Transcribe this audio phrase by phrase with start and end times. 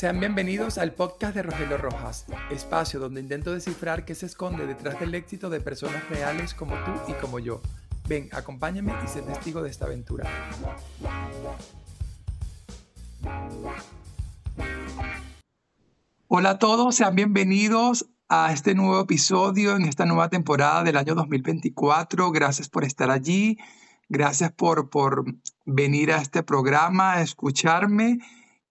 [0.00, 4.98] Sean bienvenidos al podcast de Rogelio Rojas, espacio donde intento descifrar qué se esconde detrás
[4.98, 7.60] del éxito de personas reales como tú y como yo.
[8.08, 10.24] Ven, acompáñame y sé testigo de esta aventura.
[16.28, 21.14] Hola a todos, sean bienvenidos a este nuevo episodio en esta nueva temporada del año
[21.14, 22.32] 2024.
[22.32, 23.58] Gracias por estar allí,
[24.08, 25.26] gracias por, por
[25.66, 28.18] venir a este programa, a escucharme.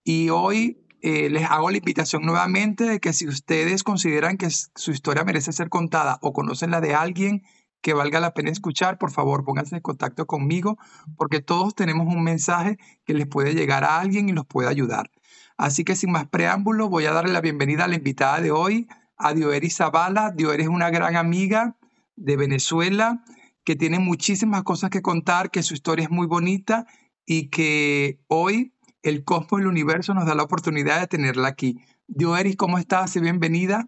[0.02, 4.90] Y hoy eh, les hago la invitación nuevamente de que si ustedes consideran que su
[4.90, 7.42] historia merece ser contada o conocen la de alguien
[7.80, 10.76] que valga la pena escuchar, por favor pónganse en contacto conmigo
[11.16, 15.10] porque todos tenemos un mensaje que les puede llegar a alguien y los puede ayudar.
[15.56, 18.88] Así que sin más preámbulo, voy a darle la bienvenida a la invitada de hoy,
[19.16, 20.30] a Dioeris Zavala.
[20.30, 21.76] Dioeris es una gran amiga
[22.16, 23.24] de Venezuela
[23.64, 26.86] que tiene muchísimas cosas que contar, que su historia es muy bonita
[27.26, 31.80] y que hoy el cosmos el universo nos da la oportunidad de tenerla aquí.
[32.06, 33.18] Dioeris, ¿cómo estás?
[33.20, 33.86] Bienvenida.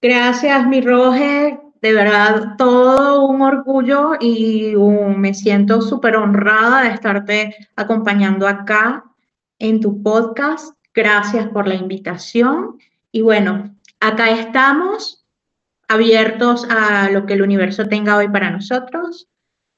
[0.00, 1.60] Gracias, mi Roger.
[1.80, 4.74] De verdad, todo un orgullo y
[5.16, 9.04] me siento súper honrada de estarte acompañando acá
[9.58, 10.76] en tu podcast.
[10.94, 12.78] Gracias por la invitación.
[13.12, 15.26] Y bueno, acá estamos
[15.88, 19.28] abiertos a lo que el universo tenga hoy para nosotros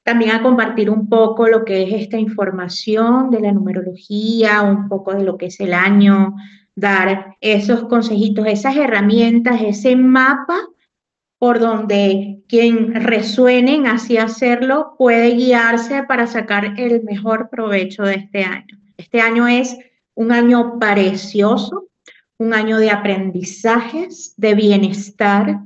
[0.07, 5.13] también a compartir un poco lo que es esta información de la numerología, un poco
[5.13, 6.33] de lo que es el año,
[6.77, 10.61] dar esos consejitos, esas herramientas, ese mapa
[11.37, 18.45] por donde quien resuene así hacerlo puede guiarse para sacar el mejor provecho de este
[18.45, 18.79] año.
[18.95, 19.77] Este año es
[20.13, 21.89] un año precioso,
[22.37, 25.59] un año de aprendizajes, de bienestar,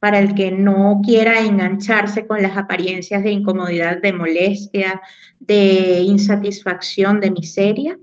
[0.00, 5.00] para el que no quiera engancharse con las apariencias de incomodidad, de molestia,
[5.38, 7.98] de insatisfacción, de miseria.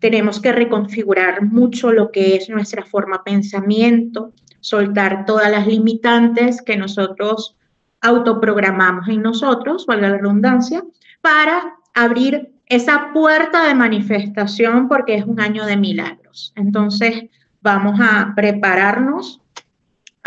[0.00, 6.60] Tenemos que reconfigurar mucho lo que es nuestra forma de pensamiento, soltar todas las limitantes
[6.60, 7.56] que nosotros
[8.00, 10.82] autoprogramamos en nosotros, valga la redundancia,
[11.20, 16.52] para abrir esa puerta de manifestación porque es un año de milagros.
[16.56, 17.26] Entonces,
[17.62, 19.40] vamos a prepararnos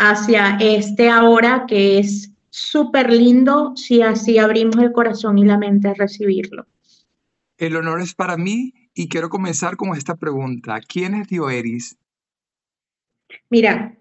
[0.00, 5.88] hacia este ahora que es súper lindo si así abrimos el corazón y la mente
[5.88, 6.66] a recibirlo.
[7.58, 10.80] El honor es para mí y quiero comenzar con esta pregunta.
[10.80, 11.98] ¿Quién es Dioeris?
[13.50, 13.94] Mira,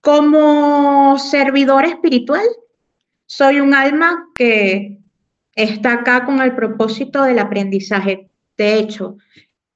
[0.00, 2.46] como servidor espiritual,
[3.26, 4.98] soy un alma que
[5.54, 8.28] está acá con el propósito del aprendizaje.
[8.56, 9.16] De hecho,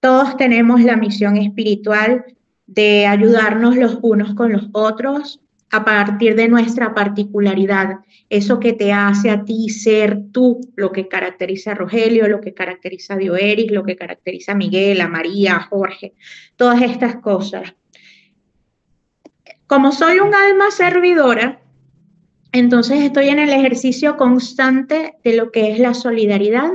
[0.00, 2.24] todos tenemos la misión espiritual
[2.66, 7.98] de ayudarnos los unos con los otros a partir de nuestra particularidad,
[8.30, 12.54] eso que te hace a ti ser tú, lo que caracteriza a Rogelio, lo que
[12.54, 16.14] caracteriza a Dioeris, lo que caracteriza a Miguel, a María, a Jorge,
[16.54, 17.74] todas estas cosas.
[19.66, 21.60] Como soy un alma servidora,
[22.52, 26.70] entonces estoy en el ejercicio constante de lo que es la solidaridad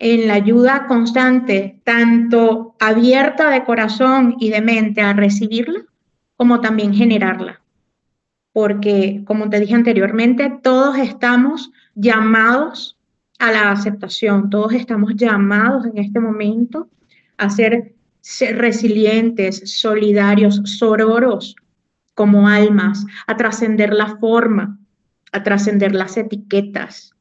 [0.00, 5.84] en la ayuda constante, tanto abierta de corazón y de mente a recibirla,
[6.36, 7.60] como también generarla.
[8.52, 12.98] Porque, como te dije anteriormente, todos estamos llamados
[13.38, 16.88] a la aceptación, todos estamos llamados en este momento
[17.36, 17.94] a ser,
[18.54, 21.56] resilientes, solidarios, sororos
[22.14, 24.78] como almas, a trascender la forma,
[25.32, 27.14] a trascender las etiquetas,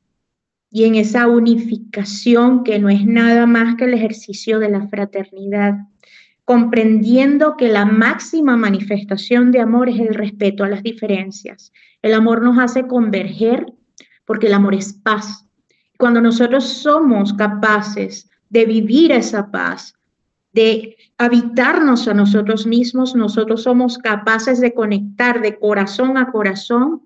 [0.71, 5.75] y en esa unificación que no es nada más que el ejercicio de la fraternidad,
[6.45, 11.71] comprendiendo que la máxima manifestación de amor es el respeto a las diferencias.
[12.01, 13.65] El amor nos hace converger
[14.25, 15.45] porque el amor es paz.
[15.97, 19.93] Cuando nosotros somos capaces de vivir esa paz,
[20.53, 27.03] de habitarnos a nosotros mismos, nosotros somos capaces de conectar de corazón a corazón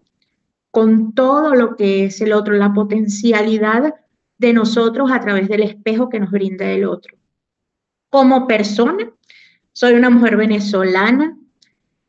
[0.73, 3.93] con todo lo que es el otro, la potencialidad
[4.39, 7.15] de nosotros a través del espejo que nos brinda el otro.
[8.09, 9.07] Como persona,
[9.71, 11.37] soy una mujer venezolana,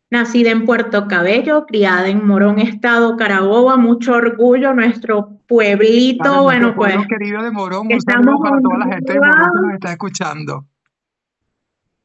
[0.08, 6.96] nacida en Puerto Cabello, criada en Morón, Estado Carabobo, mucho orgullo, nuestro pueblito, bueno, pues.
[7.06, 10.66] querido de Morón, un saludo para toda la gente de Morón que nos está escuchando.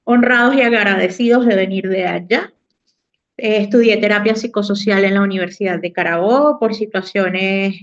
[0.03, 2.51] Honrados y agradecidos de venir de allá.
[3.41, 7.75] Eh, estudié terapia psicosocial en la Universidad de Carabobo por situaciones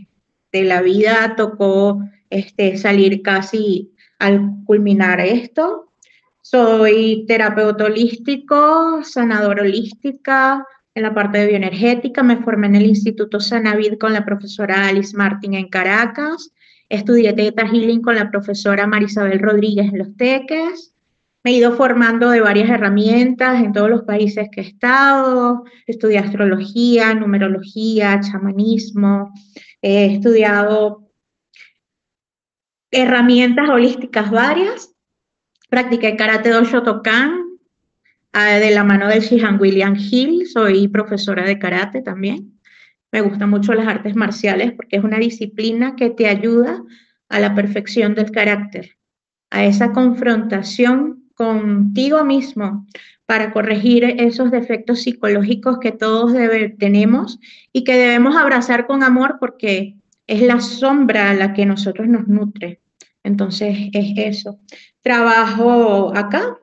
[0.53, 5.91] de la vida, tocó este, salir casi al culminar esto.
[6.43, 12.23] Soy terapeuta holístico, sanadora holística en la parte de bioenergética.
[12.23, 16.53] Me formé en el Instituto Sanavid con la profesora Alice Martin en Caracas.
[16.91, 20.93] Estudié Theta Healing con la profesora Marisabel Rodríguez en Los Teques
[21.47, 25.63] me he ido formando de varias herramientas en todos los países que he estado.
[25.87, 29.33] Estudié astrología, numerología, chamanismo.
[29.81, 31.09] He estudiado
[32.91, 34.93] herramientas holísticas varias.
[35.71, 37.45] Practiqué karate do Shotokan
[38.33, 40.49] ah, de la mano del Shihan William Hill.
[40.49, 42.59] Soy profesora de karate también.
[43.13, 46.83] Me gustan mucho las artes marciales porque es una disciplina que te ayuda
[47.29, 48.99] a la perfección del carácter,
[49.51, 52.87] a esa confrontación contigo mismo
[53.27, 56.33] para corregir esos defectos psicológicos que todos
[56.79, 57.39] tenemos
[57.73, 59.97] y que debemos abrazar con amor porque
[60.27, 62.81] es la sombra la que nosotros nos nutre.
[63.23, 64.59] Entonces es eso.
[65.03, 66.57] Trabajo acá,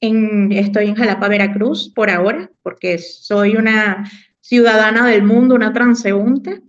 [0.00, 6.62] estoy en Jalapa, Veracruz por ahora, porque soy una ciudadana del mundo, una transeúnte.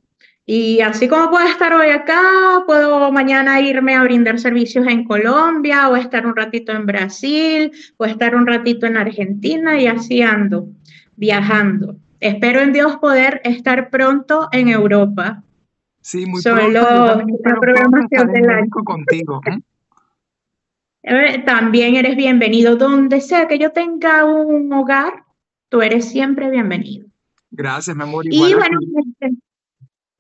[0.48, 2.22] Y así como puedo estar hoy acá,
[2.68, 8.06] puedo mañana irme a brindar servicios en Colombia o estar un ratito en Brasil o
[8.06, 10.68] estar un ratito en Argentina y así ando,
[11.16, 11.96] viajando.
[12.20, 15.42] Espero en Dios poder estar pronto en Europa.
[16.02, 17.24] Sí, muy Solo pronto.
[17.44, 18.70] la programación del año.
[18.70, 19.42] contigo.
[21.02, 21.40] ¿eh?
[21.44, 25.24] También eres bienvenido donde sea que yo tenga un hogar,
[25.70, 27.08] tú eres siempre bienvenido.
[27.50, 28.26] Gracias, mi amor.
[28.30, 28.80] y bueno,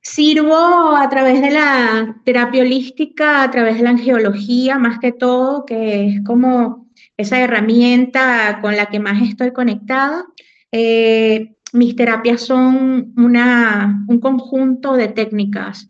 [0.06, 5.66] Sirvo a través de la terapia holística, a través de la angiología, más que todo,
[5.66, 10.24] que es como esa herramienta con la que más estoy conectada.
[10.72, 15.90] Eh, mis terapias son una, un conjunto de técnicas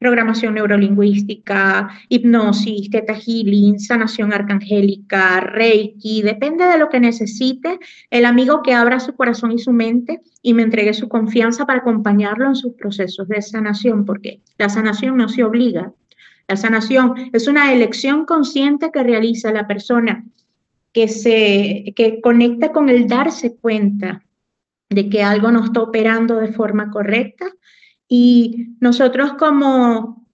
[0.00, 8.62] programación neurolingüística, hipnosis, teta healing, sanación arcangélica, reiki, depende de lo que necesite el amigo
[8.62, 12.56] que abra su corazón y su mente y me entregue su confianza para acompañarlo en
[12.56, 15.92] sus procesos de sanación, porque la sanación no se obliga.
[16.48, 20.24] La sanación es una elección consciente que realiza la persona
[20.92, 24.24] que se que conecta con el darse cuenta
[24.88, 27.46] de que algo no está operando de forma correcta
[28.12, 30.26] y nosotros como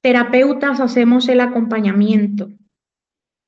[0.00, 2.48] terapeutas hacemos el acompañamiento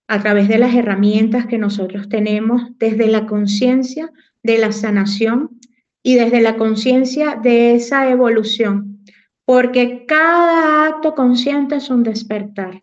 [0.06, 4.12] a través de las herramientas que nosotros tenemos desde la conciencia
[4.42, 5.58] de la sanación
[6.02, 9.02] y desde la conciencia de esa evolución,
[9.46, 12.82] porque cada acto consciente es un despertar.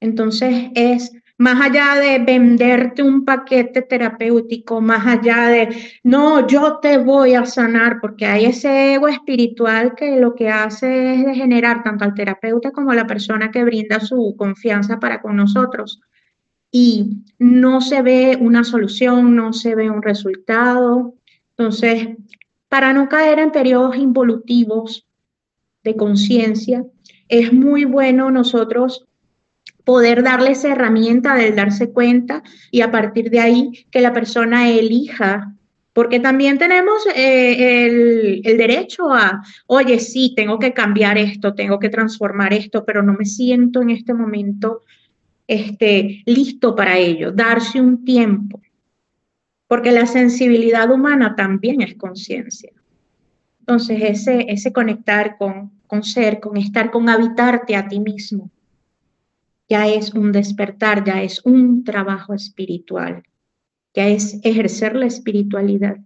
[0.00, 1.12] Entonces es
[1.44, 7.44] más allá de venderte un paquete terapéutico, más allá de, no, yo te voy a
[7.44, 12.70] sanar, porque hay ese ego espiritual que lo que hace es degenerar tanto al terapeuta
[12.70, 16.00] como a la persona que brinda su confianza para con nosotros.
[16.70, 21.12] Y no se ve una solución, no se ve un resultado.
[21.50, 22.08] Entonces,
[22.70, 25.06] para no caer en periodos involutivos
[25.82, 26.86] de conciencia,
[27.28, 29.06] es muy bueno nosotros
[29.84, 34.68] poder darle esa herramienta del darse cuenta y a partir de ahí que la persona
[34.68, 35.54] elija,
[35.92, 41.78] porque también tenemos eh, el, el, derecho a, oye, sí, tengo que cambiar esto, tengo
[41.78, 44.80] que transformar esto, pero no me siento en este momento
[45.46, 48.60] este, listo para ello, darse un tiempo,
[49.68, 52.72] porque la sensibilidad humana también es conciencia.
[53.60, 58.50] Entonces, ese, ese conectar con, con ser, con estar, con habitarte a ti mismo,
[59.74, 63.24] ya es un despertar, ya es un trabajo espiritual,
[63.92, 65.96] ya es ejercer la espiritualidad,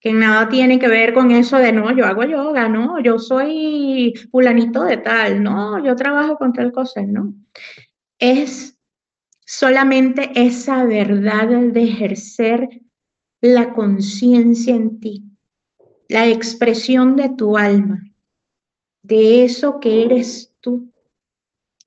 [0.00, 4.12] que nada tiene que ver con eso de no, yo hago yoga, no, yo soy
[4.30, 7.32] fulanito de tal, no, yo trabajo con tal cosa, no.
[8.18, 8.78] Es
[9.46, 12.68] solamente esa verdad de ejercer
[13.40, 15.24] la conciencia en ti,
[16.06, 18.02] la expresión de tu alma,
[19.02, 20.89] de eso que eres tú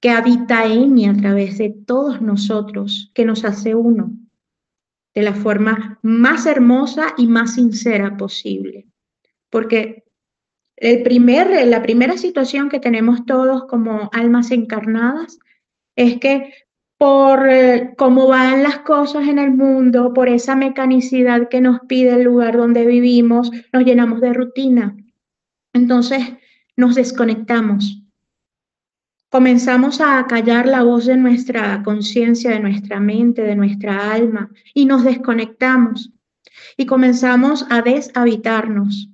[0.04, 4.12] que habita en y a través de todos nosotros, que nos hace uno,
[5.16, 8.86] de la forma más hermosa y más sincera posible.
[9.50, 10.04] Porque
[10.76, 15.40] el primer, la primera situación que tenemos todos como almas encarnadas
[15.96, 16.54] es que
[16.98, 22.16] por eh, cómo van las cosas en el mundo, por esa mecanicidad que nos pide
[22.16, 24.98] el lugar donde vivimos, nos llenamos de rutina.
[25.72, 26.28] Entonces
[26.76, 28.03] nos desconectamos
[29.34, 34.86] comenzamos a callar la voz de nuestra conciencia, de nuestra mente, de nuestra alma y
[34.86, 36.12] nos desconectamos
[36.78, 39.10] y comenzamos a deshabitarnos.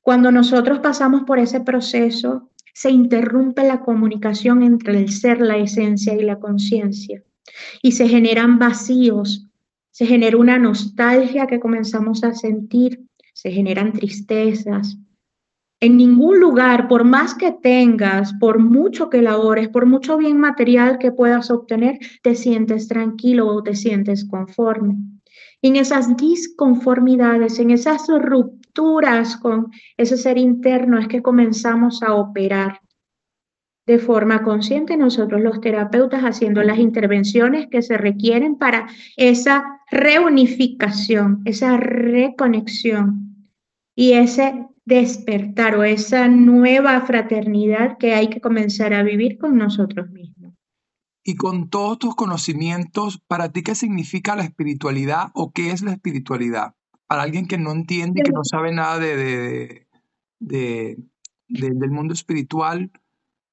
[0.00, 6.14] Cuando nosotros pasamos por ese proceso, se interrumpe la comunicación entre el ser, la esencia
[6.14, 7.22] y la conciencia
[7.82, 9.46] y se generan vacíos,
[9.90, 13.04] se genera una nostalgia que comenzamos a sentir,
[13.34, 14.96] se generan tristezas,
[15.80, 20.98] En ningún lugar, por más que tengas, por mucho que labores, por mucho bien material
[20.98, 24.96] que puedas obtener, te sientes tranquilo o te sientes conforme.
[25.62, 32.80] En esas disconformidades, en esas rupturas con ese ser interno es que comenzamos a operar
[33.86, 41.40] de forma consciente nosotros los terapeutas haciendo las intervenciones que se requieren para esa reunificación,
[41.46, 43.48] esa reconexión
[43.96, 50.10] y ese despertar o esa nueva fraternidad que hay que comenzar a vivir con nosotros
[50.10, 50.54] mismos.
[51.22, 55.92] Y con todos tus conocimientos, ¿para ti qué significa la espiritualidad o qué es la
[55.92, 56.74] espiritualidad?
[57.06, 59.86] Para alguien que no entiende y que no sabe nada de,
[60.38, 60.96] de,
[61.48, 62.90] del mundo espiritual,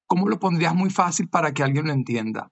[0.06, 2.50] ¿cómo lo pondrías muy fácil para que alguien lo entienda?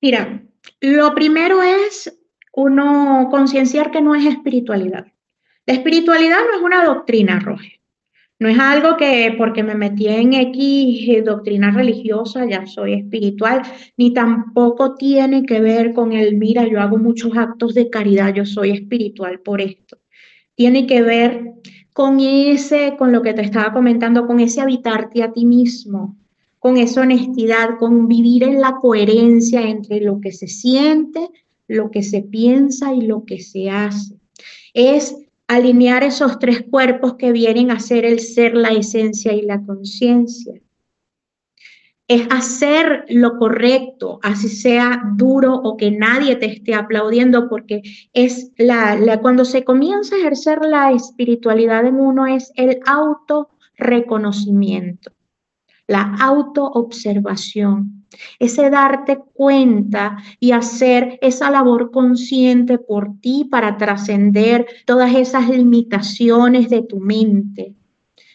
[0.00, 0.44] Mira,
[0.80, 2.16] lo primero es
[2.52, 5.12] uno concienciar que no es espiritualidad.
[5.70, 7.80] Espiritualidad no es una doctrina, Roge.
[8.40, 13.62] No es algo que porque me metí en X eh, doctrina religiosa ya soy espiritual,
[13.96, 18.44] ni tampoco tiene que ver con el, mira, yo hago muchos actos de caridad, yo
[18.44, 19.98] soy espiritual por esto.
[20.56, 21.52] Tiene que ver
[21.92, 26.16] con ese, con lo que te estaba comentando, con ese habitarte a ti mismo,
[26.58, 31.28] con esa honestidad, con vivir en la coherencia entre lo que se siente,
[31.68, 34.16] lo que se piensa y lo que se hace.
[34.74, 35.14] Es
[35.50, 40.60] alinear esos tres cuerpos que vienen a ser el ser, la esencia y la conciencia.
[42.06, 48.52] Es hacer lo correcto, así sea duro o que nadie te esté aplaudiendo, porque es
[48.58, 55.10] la, cuando se comienza a ejercer la espiritualidad en uno es el autorreconocimiento,
[55.88, 57.99] la autoobservación
[58.38, 66.68] ese darte cuenta y hacer esa labor consciente por ti para trascender todas esas limitaciones
[66.70, 67.74] de tu mente,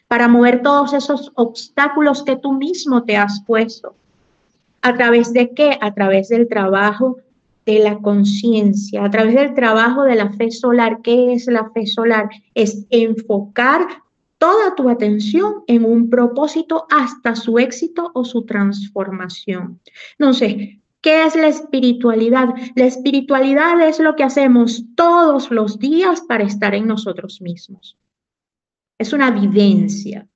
[0.08, 3.96] para mover todos esos obstáculos que tú mismo te has puesto.
[4.82, 5.78] ¿A través de qué?
[5.82, 7.18] A través del trabajo
[7.66, 11.00] de la conciencia, a través del trabajo de la fe solar.
[11.02, 12.30] ¿Qué es la fe solar?
[12.54, 14.05] Es enfocar
[14.46, 19.82] toda tu atención en un propósito hasta su éxito o su transformación.
[20.20, 22.50] Entonces, ¿qué es la espiritualidad?
[22.76, 27.98] La espiritualidad es lo que hacemos todos los días para estar en nosotros mismos.
[29.00, 30.28] Es una vivencia.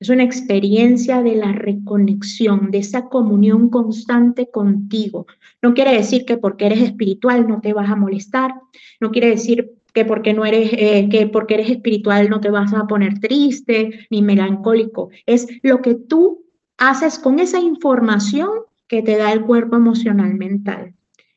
[0.00, 5.26] Es una experiencia de la reconexión, de esa comunión constante contigo.
[5.60, 8.54] No quiere decir que porque eres espiritual no te vas a molestar,
[8.98, 12.72] no quiere decir que porque no eres, eh, que porque eres espiritual no te vas
[12.72, 15.10] a poner triste ni melancólico.
[15.26, 16.44] Es lo que tú
[16.78, 18.50] haces con esa información
[18.88, 20.94] que te da el cuerpo emocional mental.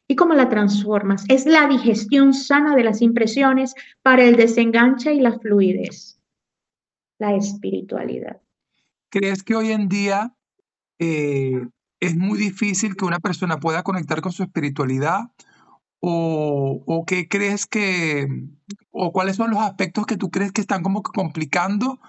[0.07, 1.25] ¿Y cómo la transformas?
[1.29, 6.19] Es la digestión sana de las impresiones para el desenganche y la fluidez.
[7.17, 8.41] La espiritualidad.
[9.09, 10.35] ¿Crees que hoy en día
[11.00, 11.67] eh,
[12.00, 15.31] es muy difícil que una persona pueda conectar con su espiritualidad
[15.99, 18.27] o, qué crees que,
[18.91, 21.99] o cuáles son los aspectos que tú crees que están como complicando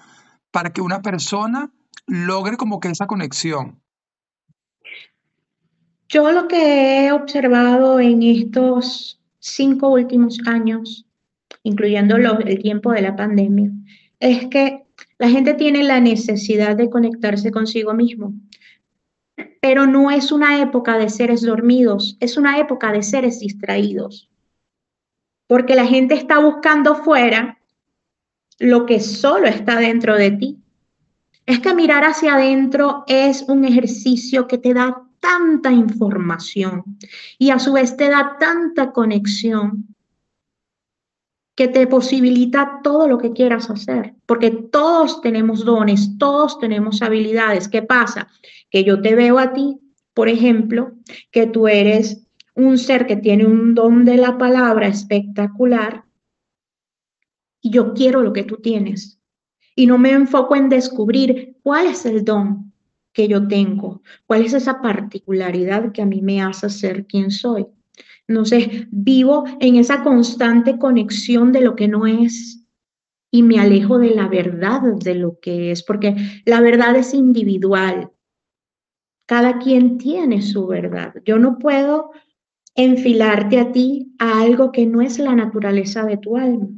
[0.50, 1.72] para que una persona
[2.06, 3.80] logre como que esa conexión?
[6.08, 11.06] Yo lo que he observado en estos cinco últimos años,
[11.62, 13.70] incluyendo el tiempo de la pandemia,
[14.20, 14.84] es que
[15.18, 18.34] la gente tiene la necesidad de conectarse consigo mismo
[19.60, 24.30] pero no es una época de seres dormidos, es una época de seres distraídos.
[25.46, 27.58] Porque la gente está buscando fuera
[28.58, 30.58] lo que solo está dentro de ti.
[31.44, 36.84] Es que mirar hacia adentro es un ejercicio que te da tanta información
[37.38, 39.95] y a su vez te da tanta conexión
[41.56, 47.66] que te posibilita todo lo que quieras hacer, porque todos tenemos dones, todos tenemos habilidades.
[47.66, 48.28] ¿Qué pasa?
[48.70, 49.80] Que yo te veo a ti,
[50.12, 50.92] por ejemplo,
[51.30, 56.04] que tú eres un ser que tiene un don de la palabra espectacular
[57.62, 59.18] y yo quiero lo que tú tienes.
[59.74, 62.72] Y no me enfoco en descubrir cuál es el don
[63.12, 67.66] que yo tengo, cuál es esa particularidad que a mí me hace ser quien soy.
[68.28, 72.64] Entonces, vivo en esa constante conexión de lo que no es
[73.30, 78.10] y me alejo de la verdad de lo que es, porque la verdad es individual.
[79.26, 81.14] Cada quien tiene su verdad.
[81.24, 82.10] Yo no puedo
[82.74, 86.68] enfilarte a ti a algo que no es la naturaleza de tu alma.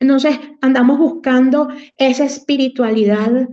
[0.00, 3.48] Entonces, andamos buscando esa espiritualidad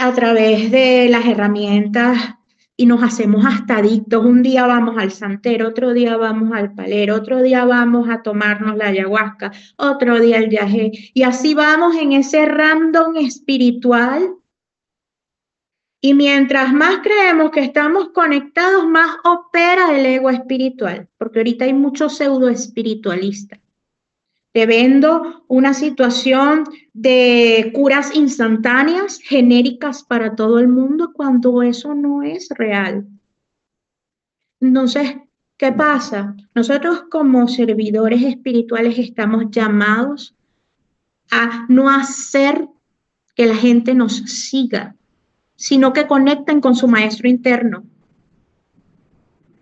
[0.00, 2.37] a través de las herramientas
[2.80, 4.24] y nos hacemos hasta adictos.
[4.24, 8.76] Un día vamos al santero, otro día vamos al palero, otro día vamos a tomarnos
[8.76, 10.92] la ayahuasca, otro día el viaje.
[11.12, 14.36] Y así vamos en ese random espiritual.
[16.00, 21.72] Y mientras más creemos que estamos conectados, más opera el ego espiritual, porque ahorita hay
[21.72, 23.58] mucho pseudo espiritualista.
[24.52, 32.22] Te vendo una situación de curas instantáneas, genéricas para todo el mundo, cuando eso no
[32.22, 33.06] es real.
[34.60, 35.16] Entonces,
[35.56, 36.34] ¿qué pasa?
[36.54, 40.34] Nosotros como servidores espirituales estamos llamados
[41.30, 42.66] a no hacer
[43.34, 44.96] que la gente nos siga,
[45.54, 47.84] sino que conecten con su maestro interno.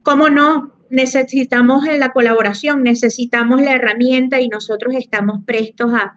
[0.02, 0.75] ¿Cómo no?
[0.90, 6.16] Necesitamos la colaboración, necesitamos la herramienta y nosotros estamos prestos a,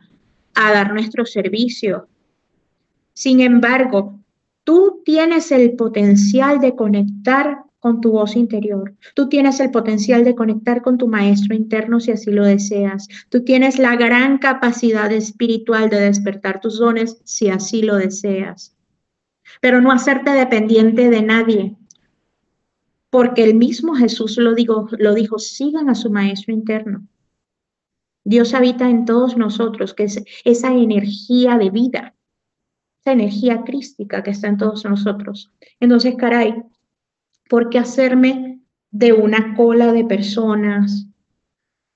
[0.56, 2.10] dar nuestro servicio.
[3.14, 4.20] Sin embargo,
[4.66, 8.94] tú tienes el potencial de conectar con tu voz interior.
[9.16, 13.08] Tú tienes el potencial de conectar con tu maestro interno si así lo deseas.
[13.30, 18.76] Tú tienes la gran capacidad espiritual de despertar tus dones si así lo deseas.
[19.62, 21.78] Pero no hacerte dependiente de nadie,
[23.10, 27.08] porque el mismo Jesús lo, dijo, lo dijo, sigan a su maestro interno.
[28.24, 32.16] Dios habita en todos nosotros, que es esa energía de vida,
[33.02, 35.52] esa energía crística que está en todos nosotros.
[35.80, 36.62] Entonces, caray,
[37.50, 38.62] ¿por qué hacerme
[38.92, 41.08] de una cola de personas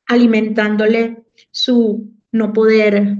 [0.08, 3.18] alimentándole su no poder,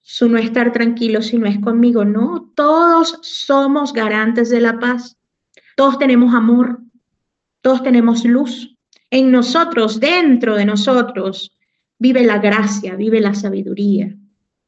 [0.00, 2.04] su no estar tranquilo si no es conmigo?
[2.04, 5.16] No, todos somos garantes de la paz.
[5.76, 6.80] Todos tenemos amor,
[7.66, 8.76] todos tenemos luz.
[9.10, 11.50] En nosotros, dentro de nosotros,
[11.98, 14.16] vive la gracia, vive la sabiduría.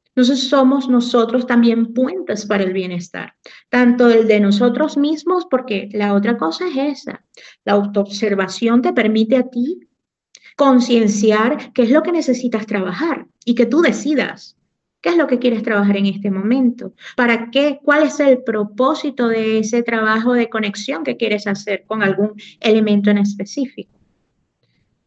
[0.08, 3.34] Entonces somos nosotros también puentes para el bienestar,
[3.68, 7.24] tanto el de nosotros mismos, porque la otra cosa es esa.
[7.64, 9.78] La autoobservación te permite a ti
[10.56, 14.57] concienciar qué es lo que necesitas trabajar y que tú decidas
[15.00, 16.92] ¿Qué es lo que quieres trabajar en este momento?
[17.16, 17.78] ¿Para qué?
[17.82, 23.10] ¿Cuál es el propósito de ese trabajo de conexión que quieres hacer con algún elemento
[23.10, 23.92] en específico?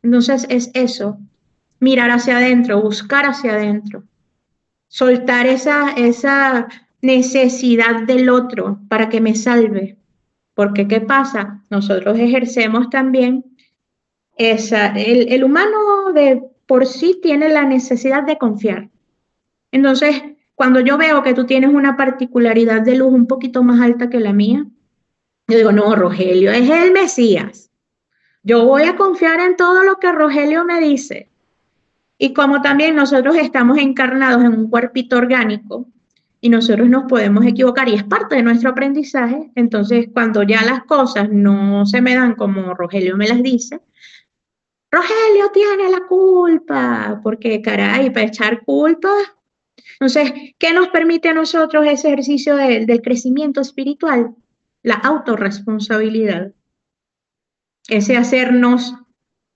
[0.02, 1.20] Entonces es eso,
[1.80, 4.06] mirar hacia adentro, buscar hacia adentro,
[4.88, 6.68] soltar esa, esa
[7.02, 9.98] necesidad del otro para que me salve.
[10.54, 11.64] Porque ¿qué pasa?
[11.70, 13.44] Nosotros ejercemos también
[14.38, 18.90] esa, el, el humano de por sí tiene la necesidad de confiar
[19.72, 20.22] entonces,
[20.56, 24.20] cuando yo veo que tú tienes una particularidad de luz un poquito más alta que
[24.20, 24.66] la mía,
[25.48, 27.72] yo digo, no, Rogelio es el Mesías.
[28.44, 31.30] Yo voy a confiar en todo lo que Rogelio me dice.
[32.18, 35.88] Y como también nosotros estamos encarnados en un cuerpito orgánico
[36.40, 40.84] y nosotros nos podemos equivocar y es parte de nuestro aprendizaje, entonces cuando ya las
[40.84, 43.80] cosas no se me dan como Rogelio me las dice,
[44.92, 49.10] Rogelio tiene la culpa, porque caray, para echar culpa
[50.02, 54.34] entonces, ¿qué nos permite a nosotros ese ejercicio del crecimiento espiritual?
[54.82, 56.54] La autorresponsabilidad.
[57.88, 58.96] Ese hacernos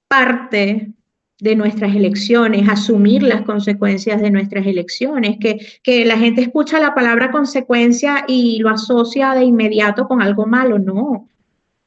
[0.07, 0.93] parte
[1.39, 6.93] de nuestras elecciones, asumir las consecuencias de nuestras elecciones, que, que la gente escucha la
[6.93, 10.77] palabra consecuencia y lo asocia de inmediato con algo malo.
[10.77, 11.27] No,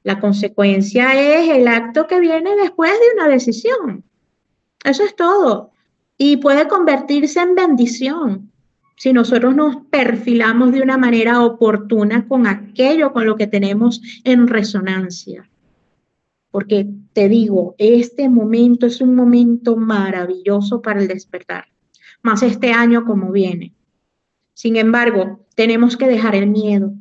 [0.03, 4.03] la consecuencia es el acto que viene después de una decisión.
[4.83, 5.71] Eso es todo
[6.19, 8.53] y puede convertirse en bendición
[8.97, 14.49] si nosotros nos perfilamos de una manera oportuna con aquello con lo que tenemos en
[14.49, 15.49] resonancia.
[16.51, 21.67] Porque te digo, este momento es un momento maravilloso para el despertar,
[22.23, 23.73] más este año como viene.
[24.55, 26.93] Sin embargo, tenemos que dejar el miedo,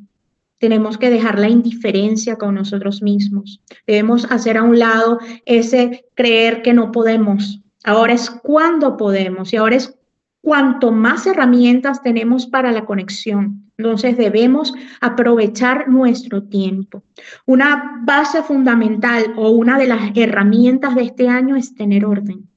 [0.60, 3.60] tenemos que dejar la indiferencia con nosotros mismos.
[3.86, 9.56] Debemos hacer a un lado ese creer que no podemos, Ahora es cuando podemos y
[9.56, 9.98] ahora es
[10.40, 13.70] cuanto más herramientas tenemos para la conexión.
[13.76, 17.04] Entonces debemos aprovechar nuestro tiempo.
[17.46, 22.48] Una base fundamental o una de las herramientas de este año es tener orden.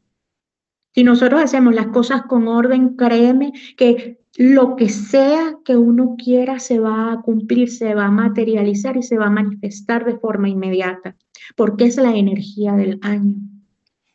[0.93, 6.60] Si nosotros hacemos las cosas con orden, créeme que lo que sea que uno quiera
[6.60, 10.49] se va a cumplir, se va a materializar y se va a manifestar de forma
[10.49, 11.15] inmediata,
[11.55, 13.36] porque es la energía del año.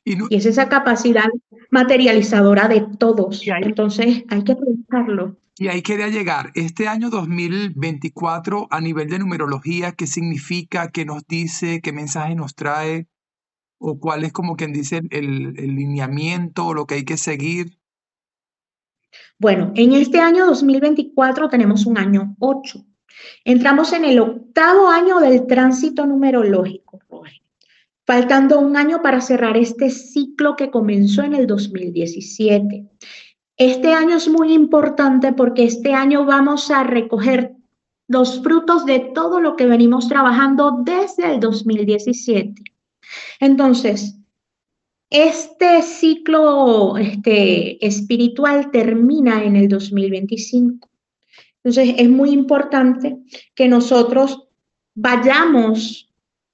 [0.07, 1.27] Y, es esa capacidad
[1.71, 3.43] materializadora de todos.
[3.61, 5.37] Entonces hay que aprovecharlo.
[5.59, 6.53] Y ahí quería llegar.
[6.55, 10.91] Este año 2024, a nivel de numerología, ¿qué significa?
[10.93, 11.81] ¿Qué nos dice?
[11.81, 13.09] ¿Qué mensaje nos trae?
[13.79, 17.77] ¿O cuál es como quien dice el, el lineamiento o lo que hay que seguir?
[19.41, 22.79] Bueno, en este año 2024 tenemos un año 8.
[23.45, 27.01] Entramos en el octavo año del tránsito numerológico,
[28.07, 32.87] faltando un año para cerrar este ciclo que comenzó en el 2017.
[33.57, 37.57] Este año es muy importante porque este año vamos a recoger
[38.09, 42.63] los frutos de todo lo que venimos trabajando desde el 2017.
[43.41, 44.15] Entonces,
[45.11, 50.89] este ciclo este, espiritual termina en el 2025.
[51.65, 53.19] Entonces, es muy importante
[53.55, 54.45] que nosotros
[54.95, 56.07] vayamos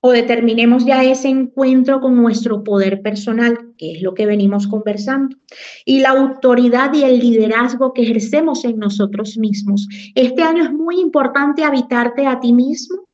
[0.04, 5.36] o determinemos ya ese encuentro con nuestro poder personal, que es lo que venimos conversando,
[5.84, 9.88] y la autoridad y el liderazgo que ejercemos en nosotros mismos.
[10.16, 13.06] Este año es muy importante habitarte a ti mismo,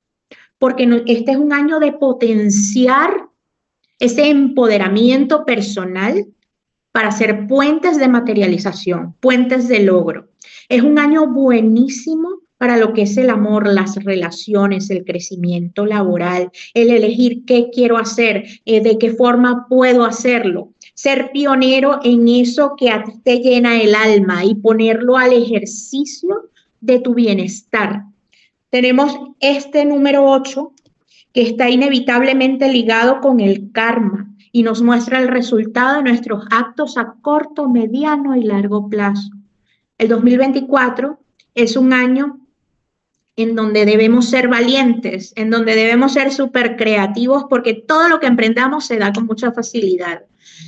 [0.59, 3.29] porque este es un año de potenciar
[4.01, 6.25] ese empoderamiento personal
[6.91, 10.31] para hacer puentes de materialización, puentes de logro.
[10.71, 16.51] Es un año buenísimo para lo que es el amor, las relaciones, el crecimiento laboral,
[16.75, 20.73] el elegir qué quiero hacer, eh, de qué forma puedo hacerlo.
[20.95, 22.93] Ser pionero en eso que
[23.23, 28.03] te llena el alma y ponerlo al ejercicio de tu bienestar.
[28.71, 30.73] Tenemos este número 8
[31.33, 36.99] que está inevitablemente ligado con el karma y nos muestra el resultado de nuestros actos
[36.99, 39.31] a corto, mediano y largo plazo.
[39.99, 41.19] El 2024
[41.55, 42.41] es un año
[43.39, 48.27] en donde debemos ser valientes, en donde debemos ser súper creativos, porque todo lo que
[48.27, 50.23] emprendamos se da con mucha facilidad,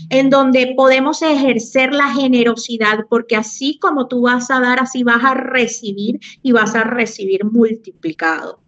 [0.08, 5.24] en donde podemos ejercer la generosidad, porque así como tú vas a dar, así vas
[5.24, 8.60] a recibir y vas a recibir multiplicado.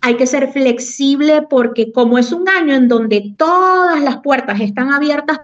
[0.00, 4.92] Hay que ser flexible porque como es un año en donde todas las puertas están
[4.92, 5.40] abiertas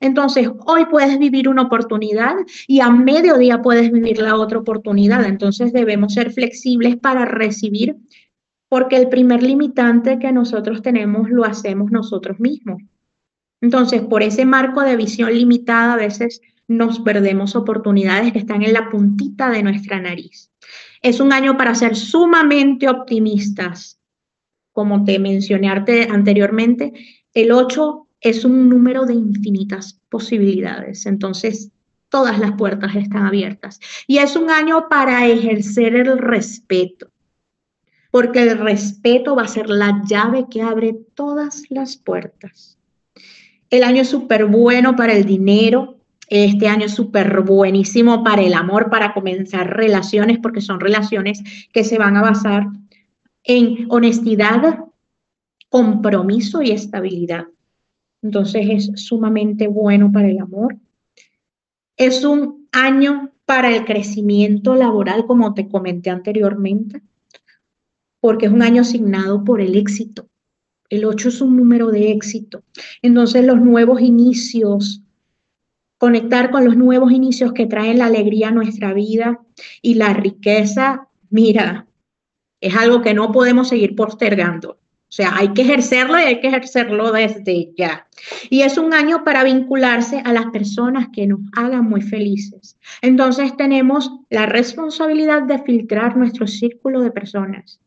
[0.00, 5.24] entonces, hoy puedes vivir una oportunidad y a mediodía puedes vivir la otra oportunidad.
[5.24, 7.96] Entonces, debemos ser flexibles para recibir,
[8.68, 12.82] porque el primer limitante que nosotros tenemos lo hacemos nosotros mismos.
[13.60, 18.74] Entonces, por ese marco de visión limitada, a veces nos perdemos oportunidades que están en
[18.74, 20.52] la puntita de nuestra nariz.
[21.00, 23.98] Es un año para ser sumamente optimistas.
[24.72, 26.92] Como te mencioné anteriormente,
[27.32, 31.06] el 8 es un número de infinitas posibilidades.
[31.06, 31.70] Entonces,
[32.08, 33.80] todas las puertas están abiertas.
[34.06, 37.10] Y es un año para ejercer el respeto,
[38.10, 42.78] porque el respeto va a ser la llave que abre todas las puertas.
[43.70, 45.98] El año es súper bueno para el dinero.
[46.30, 51.84] Este año es súper buenísimo para el amor, para comenzar relaciones, porque son relaciones que
[51.84, 52.66] se van a basar
[53.44, 54.84] en honestidad,
[55.70, 57.46] compromiso y estabilidad.
[58.22, 60.76] Entonces es sumamente bueno para el amor.
[61.96, 67.02] Es un año para el crecimiento laboral, como te comenté anteriormente,
[68.20, 70.28] porque es un año asignado por el éxito.
[70.90, 72.62] El 8 es un número de éxito.
[73.02, 75.02] Entonces los nuevos inicios,
[75.98, 79.40] conectar con los nuevos inicios que traen la alegría a nuestra vida
[79.82, 81.86] y la riqueza, mira,
[82.60, 84.77] es algo que no podemos seguir postergando.
[85.08, 88.06] O sea, hay que ejercerlo y hay que ejercerlo desde ya.
[88.50, 92.78] Y es un año para vincularse a las personas que nos hagan muy felices.
[93.00, 97.80] Entonces tenemos la responsabilidad de filtrar nuestro círculo de personas.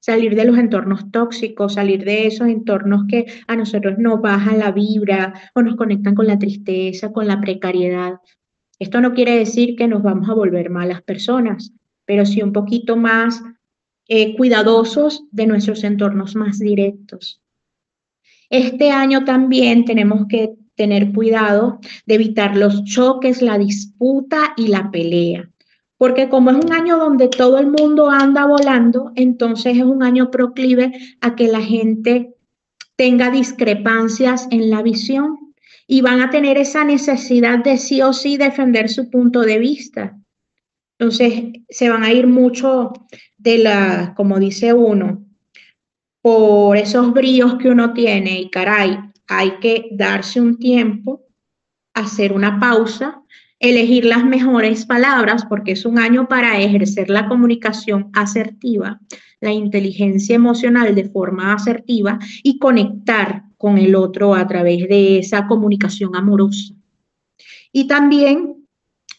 [0.00, 4.72] Salir de los entornos tóxicos, salir de esos entornos que a nosotros nos bajan la
[4.72, 8.14] vibra o nos conectan con la tristeza, con la precariedad.
[8.80, 11.72] Esto no quiere decir que nos vamos a volver malas personas,
[12.06, 13.40] pero sí un poquito más
[14.12, 17.40] eh, cuidadosos de nuestros entornos más directos.
[18.50, 24.90] Este año también tenemos que tener cuidado de evitar los choques, la disputa y la
[24.90, 25.48] pelea.
[25.96, 30.32] Porque como es un año donde todo el mundo anda volando, entonces es un año
[30.32, 32.34] proclive a que la gente
[32.96, 35.54] tenga discrepancias en la visión
[35.86, 40.19] y van a tener esa necesidad de sí o sí defender su punto de vista.
[41.00, 42.92] Entonces se van a ir mucho
[43.38, 45.24] de la, como dice uno,
[46.20, 51.22] por esos bríos que uno tiene y caray, hay que darse un tiempo,
[51.94, 53.22] hacer una pausa,
[53.58, 59.00] elegir las mejores palabras, porque es un año para ejercer la comunicación asertiva,
[59.40, 65.46] la inteligencia emocional de forma asertiva y conectar con el otro a través de esa
[65.46, 66.74] comunicación amorosa.
[67.72, 68.59] Y también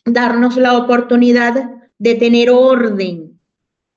[0.06, 3.32] darnos la oportunidad de tener orden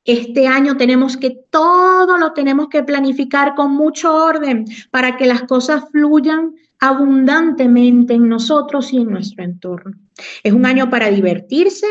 [0.04, 5.44] este año tenemos que todo lo tenemos que planificar con mucho orden para que las
[5.44, 9.96] cosas fluyan abundantemente en nosotros y en nuestro entorno.
[10.42, 11.86] Es un año para divertirse,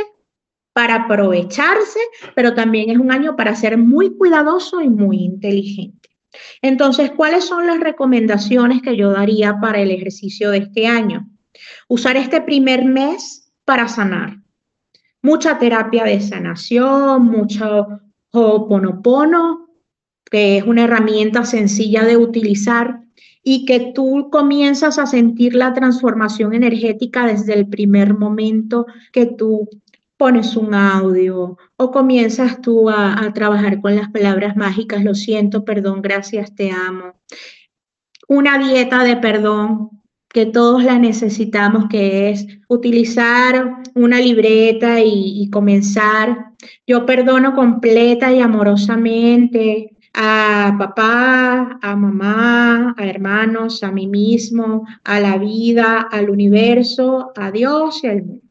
[0.74, 2.00] para aprovecharse,
[2.36, 6.10] pero también es un año para ser muy cuidadoso y muy inteligente.
[6.62, 11.28] Entonces, ¿cuáles son las recomendaciones que yo daría para el ejercicio de este año?
[11.88, 14.38] Usar este primer mes para sanar.
[15.22, 17.88] Mucha terapia de sanación, mucho
[18.32, 19.70] Ho'oponopono,
[20.30, 23.02] que es una herramienta sencilla de utilizar
[23.44, 29.70] y que tú comienzas a sentir la transformación energética desde el primer momento que tú
[30.18, 36.02] pones un audio o comienzas tú a, trabajar con las palabras mágicas, lo siento, perdón,
[36.02, 37.14] gracias, te amo.
[38.28, 40.03] Una dieta de perdón
[40.34, 46.48] que todos la necesitamos, que es utilizar una libreta y, y comenzar.
[46.86, 55.20] Yo perdono completa y amorosamente a papá, a mamá, a hermanos, a mí mismo, a
[55.20, 58.44] la vida, al universo, a Dios y al mundo.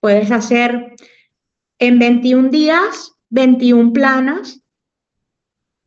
[0.00, 0.94] Puedes hacer
[1.78, 4.60] en 21 días 21 planas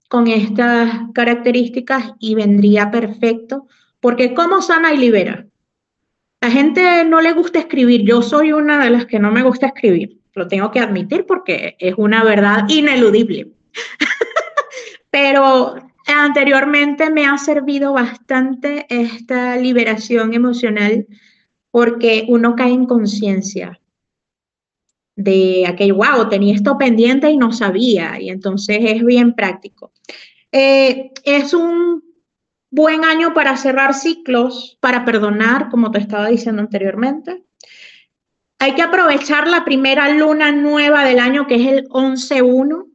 [0.09, 3.67] con estas características y vendría perfecto,
[4.07, 5.45] porque ¿cómo sana y libera?
[6.39, 9.67] La gente no le gusta escribir, yo soy una de las que no me gusta
[9.67, 13.51] escribir, lo tengo que admitir porque es una verdad ineludible.
[15.11, 21.05] Pero anteriormente me ha servido bastante esta liberación emocional
[21.69, 23.77] porque uno cae en conciencia
[25.17, 29.91] de aquel, wow, tenía esto pendiente y no sabía, y entonces es bien práctico.
[30.49, 32.06] Eh, es un
[32.69, 37.43] buen año para cerrar ciclos, para perdonar, como te estaba diciendo anteriormente.
[38.59, 42.85] Hay que aprovechar la primera luna nueva del año, que es el 11-1,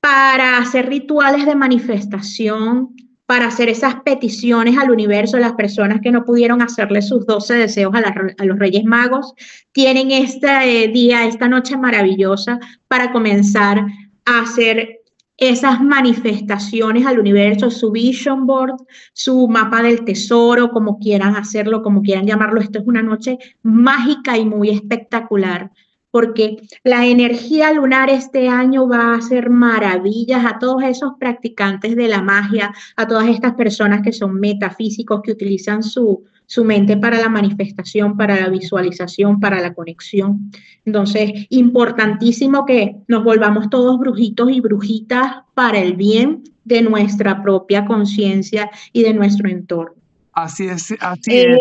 [0.00, 6.24] para hacer rituales de manifestación, para hacer esas peticiones al universo, las personas que no
[6.24, 9.32] pudieron hacerle sus 12 deseos a, los Reyes Magos,
[9.72, 13.86] tienen este día, esta noche maravillosa para comenzar
[14.24, 15.01] a hacer
[15.50, 18.76] esas manifestaciones al universo, su vision board,
[19.12, 22.60] su mapa del tesoro, como quieran hacerlo, como quieran llamarlo.
[22.60, 25.72] Esto es una noche mágica y muy espectacular
[26.12, 32.06] porque la energía lunar este año va a hacer maravillas a todos esos practicantes de
[32.06, 37.18] la magia, a todas estas personas que son metafísicos, que utilizan su, su mente para
[37.18, 40.50] la manifestación, para la visualización, para la conexión.
[40.84, 47.84] Entonces, importantísimo que nos volvamos todos brujitos y brujitas para el bien de nuestra propia
[47.84, 49.94] conciencia y de nuestro entorno.
[50.32, 51.58] Así es, así es.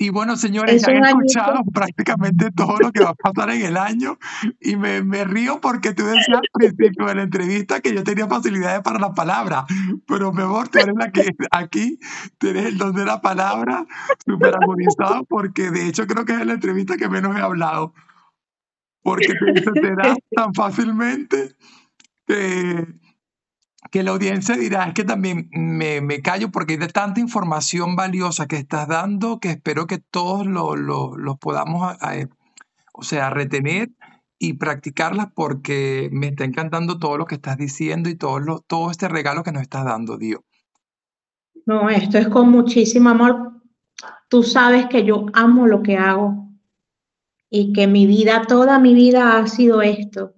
[0.00, 3.62] Eh, y bueno, señores, ya han escuchado prácticamente todo lo que va a pasar en
[3.62, 4.18] el año
[4.60, 8.26] y me, me, río porque tú decías al principio de la entrevista que yo tenía
[8.26, 9.64] facilidades para la palabra,
[10.06, 11.98] pero mejor tú eres la que aquí
[12.38, 13.86] tienes el don de la palabra
[14.24, 17.94] súper armonizado porque de hecho creo que es la entrevista que menos he hablado.
[19.02, 21.56] Porque te, te da tan fácilmente
[22.26, 22.99] que
[23.90, 27.96] que la audiencia dirá, es que también me, me, callo porque hay de tanta información
[27.96, 31.96] valiosa que estás dando que espero que todos lo, lo, podamos,
[32.92, 33.90] o sea, retener
[34.38, 38.90] y practicarlas porque me está encantando todo lo que estás diciendo y todo, lo, todo
[38.90, 40.40] este regalo que nos estás dando, Dios.
[41.66, 43.52] No, esto es con muchísimo amor.
[44.28, 46.48] Tú sabes que yo amo lo que hago
[47.48, 50.34] y que mi vida, toda mi vida ha sido esto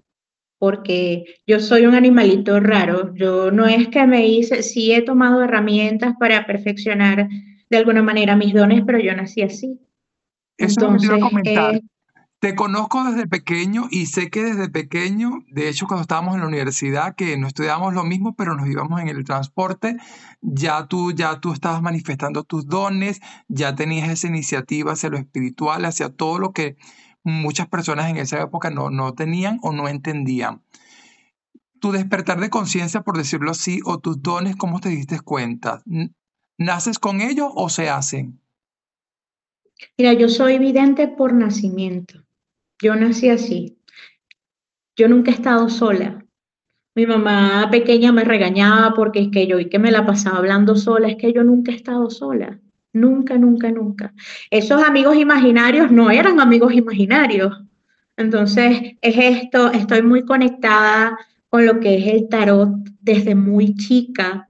[0.62, 3.12] porque yo soy un animalito raro.
[3.16, 7.28] Yo no es que me hice, sí he tomado herramientas para perfeccionar
[7.68, 9.80] de alguna manera mis dones, pero yo nací así.
[10.56, 11.74] Eso Entonces, me comentar.
[11.74, 11.80] Eh,
[12.38, 16.46] te conozco desde pequeño y sé que desde pequeño, de hecho cuando estábamos en la
[16.46, 19.96] universidad, que no estudiábamos lo mismo, pero nos íbamos en el transporte,
[20.42, 25.84] ya tú, ya tú estabas manifestando tus dones, ya tenías esa iniciativa hacia lo espiritual,
[25.86, 26.76] hacia todo lo que
[27.24, 30.62] muchas personas en esa época no, no tenían o no entendían.
[31.80, 35.82] Tu despertar de conciencia, por decirlo así, o tus dones, ¿cómo te diste cuenta?
[36.58, 38.40] ¿Naces con ellos o se hacen?
[39.98, 42.24] Mira, yo soy vidente por nacimiento.
[42.80, 43.78] Yo nací así.
[44.96, 46.24] Yo nunca he estado sola.
[46.94, 50.76] Mi mamá pequeña me regañaba porque es que yo y que me la pasaba hablando
[50.76, 52.60] sola, es que yo nunca he estado sola.
[52.92, 54.12] Nunca, nunca, nunca.
[54.50, 57.62] Esos amigos imaginarios no eran amigos imaginarios.
[58.16, 61.16] Entonces, es esto, estoy muy conectada
[61.48, 64.48] con lo que es el tarot desde muy chica,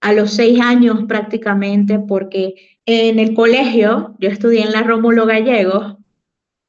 [0.00, 5.96] a los seis años prácticamente, porque en el colegio, yo estudié en la Rómulo Gallegos,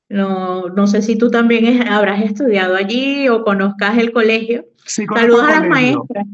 [0.09, 4.65] no, no sé si tú también habrás estudiado allí o conozcas el colegio.
[4.85, 6.25] Saludos a las maestras.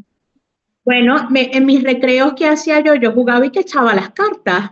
[0.86, 4.70] Bueno, en mis recreos que hacía yo, yo jugaba y que echaba las cartas.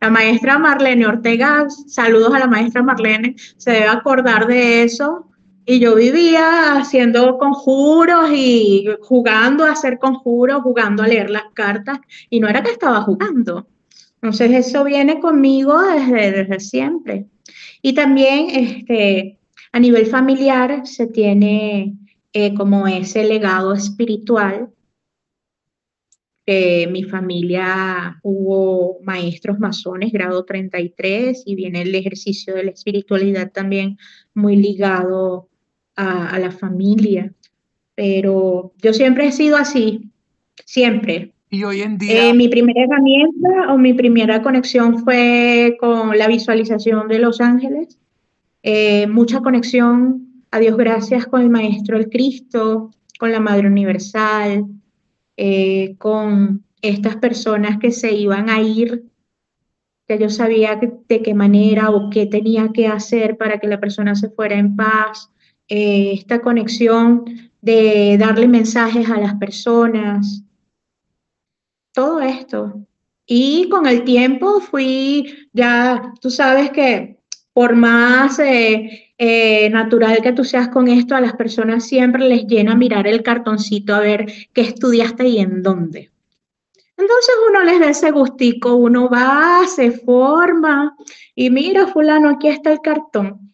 [0.00, 5.28] La maestra Marlene Ortega, saludos a la maestra Marlene, se debe acordar de eso.
[5.64, 12.00] Y yo vivía haciendo conjuros y jugando a hacer conjuros, jugando a leer las cartas,
[12.28, 13.68] y no era que estaba jugando.
[14.16, 17.26] Entonces eso viene conmigo desde, siempre.
[17.80, 19.38] Y también este,
[19.70, 21.94] a nivel familiar se tiene
[22.32, 24.68] eh, como ese legado espiritual
[26.46, 33.96] mi familia hubo maestros masones, grado 33, y viene el ejercicio de la espiritualidad también
[34.34, 35.48] muy ligado
[35.96, 37.32] a, la familia.
[37.94, 40.10] Pero yo siempre he sido así,
[40.64, 41.34] siempre.
[41.50, 42.28] Y hoy en día...
[42.28, 47.98] Eh, mi primera herramienta o mi primera conexión fue con la visualización de los ángeles.
[48.62, 54.66] Eh, mucha conexión, a Dios gracias, con el Maestro el Cristo, con la Madre Universal,
[55.36, 59.04] eh, con estas personas que se iban a ir,
[60.06, 64.14] que yo sabía de qué manera o qué tenía que hacer para que la persona
[64.14, 65.30] se fuera en paz,
[65.68, 67.24] eh, esta conexión
[67.60, 70.42] de darle mensajes a las personas,
[71.92, 72.86] todo esto.
[73.26, 77.20] Y con el tiempo fui, ya tú sabes que
[77.52, 82.44] por más eh, eh, natural que tú seas con esto, a las personas siempre les
[82.44, 86.10] llena mirar el cartoncito a ver qué estudiaste y en dónde.
[86.96, 90.96] Entonces uno les da ese gustico, uno va, se forma
[91.36, 93.52] y mira, fulano, aquí está el cartón.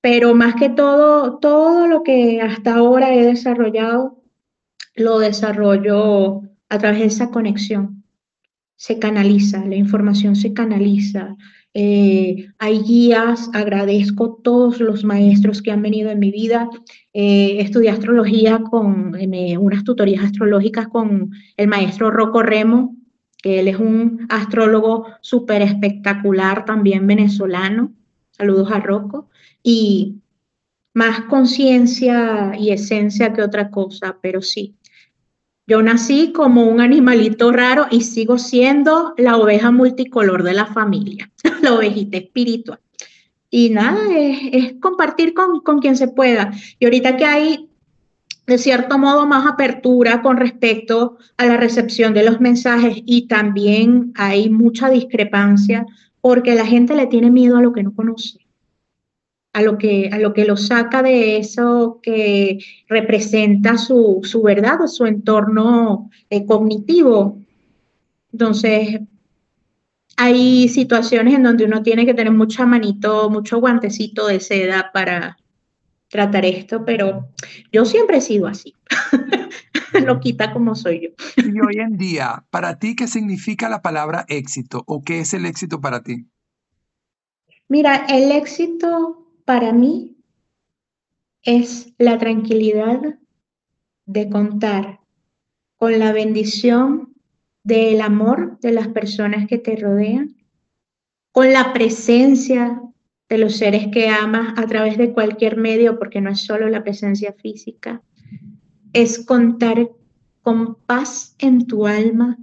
[0.00, 4.22] Pero más que todo, todo lo que hasta ahora he desarrollado,
[4.94, 8.04] lo desarrollo a través de esa conexión.
[8.76, 11.34] Se canaliza, la información se canaliza,
[11.80, 16.68] eh, hay guías, agradezco todos los maestros que han venido en mi vida.
[17.12, 22.96] Eh, estudié astrología con unas tutorías astrológicas con el maestro Rocco Remo,
[23.40, 27.92] que él es un astrólogo súper espectacular, también venezolano.
[28.32, 29.28] Saludos a Rocco.
[29.62, 30.16] Y
[30.94, 34.74] más conciencia y esencia que otra cosa, pero sí,
[35.68, 41.30] yo nací como un animalito raro y sigo siendo la oveja multicolor de la familia,
[41.62, 42.80] la ovejita espiritual.
[43.50, 46.52] Y nada, es, compartir con, con quien se pueda.
[46.78, 47.68] Y ahorita que hay
[48.46, 54.12] de cierto modo más apertura con respecto a la recepción de los mensajes y también
[54.16, 55.84] hay mucha discrepancia
[56.22, 58.47] porque la gente le tiene miedo a lo que no conoce
[59.58, 64.86] a lo que, a lo, que lo saca de eso que representa su, verdad o
[64.86, 67.40] su entorno eh, cognitivo.
[68.32, 69.00] Entonces,
[70.16, 75.36] hay situaciones en donde uno tiene que tener mucha manito, mucho guantecito de seda para
[76.06, 77.28] tratar esto, pero
[77.72, 78.74] yo siempre he sido así.
[80.04, 81.42] lo quita como soy yo.
[81.42, 85.46] Y hoy en día, ¿para ti qué significa la palabra éxito o qué es el
[85.46, 86.28] éxito para ti?
[87.66, 90.14] Mira, el éxito para mí
[91.40, 93.00] es la tranquilidad
[94.04, 95.00] de contar
[95.78, 97.14] con la bendición
[97.64, 100.36] del amor de las personas que te rodean,
[101.32, 102.82] con la presencia
[103.30, 106.82] de los seres que amas a través de cualquier medio, porque no es solo la
[106.82, 108.02] presencia física,
[108.92, 109.88] es contar
[110.42, 112.36] con paz en tu alma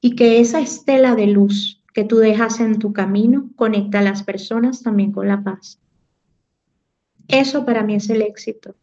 [0.00, 4.22] y que esa estela de luz que tú dejas en tu camino conecta a las
[4.22, 5.82] personas también con la paz.
[7.32, 8.74] Eso para mí es el éxito.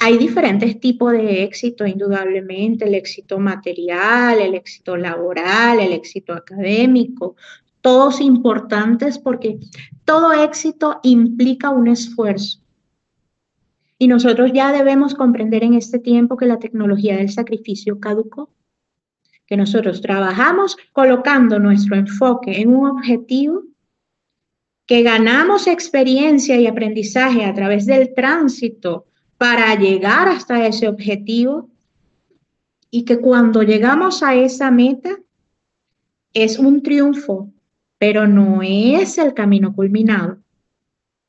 [0.00, 7.34] Hay diferentes tipos de éxito, indudablemente, el éxito material, el éxito laboral, el éxito académico,
[7.80, 9.58] todos importantes porque
[10.04, 12.60] todo éxito implica un esfuerzo.
[13.98, 18.50] Y nosotros ya debemos comprender en este tiempo que la tecnología del sacrificio caducó,
[19.46, 23.62] que nosotros trabajamos colocando nuestro enfoque en un objetivo
[24.86, 31.68] que ganamos experiencia y aprendizaje a través del tránsito para llegar hasta ese objetivo
[32.90, 35.18] y que cuando llegamos a esa meta
[36.32, 37.50] es un triunfo,
[37.98, 40.38] pero no es el camino culminado.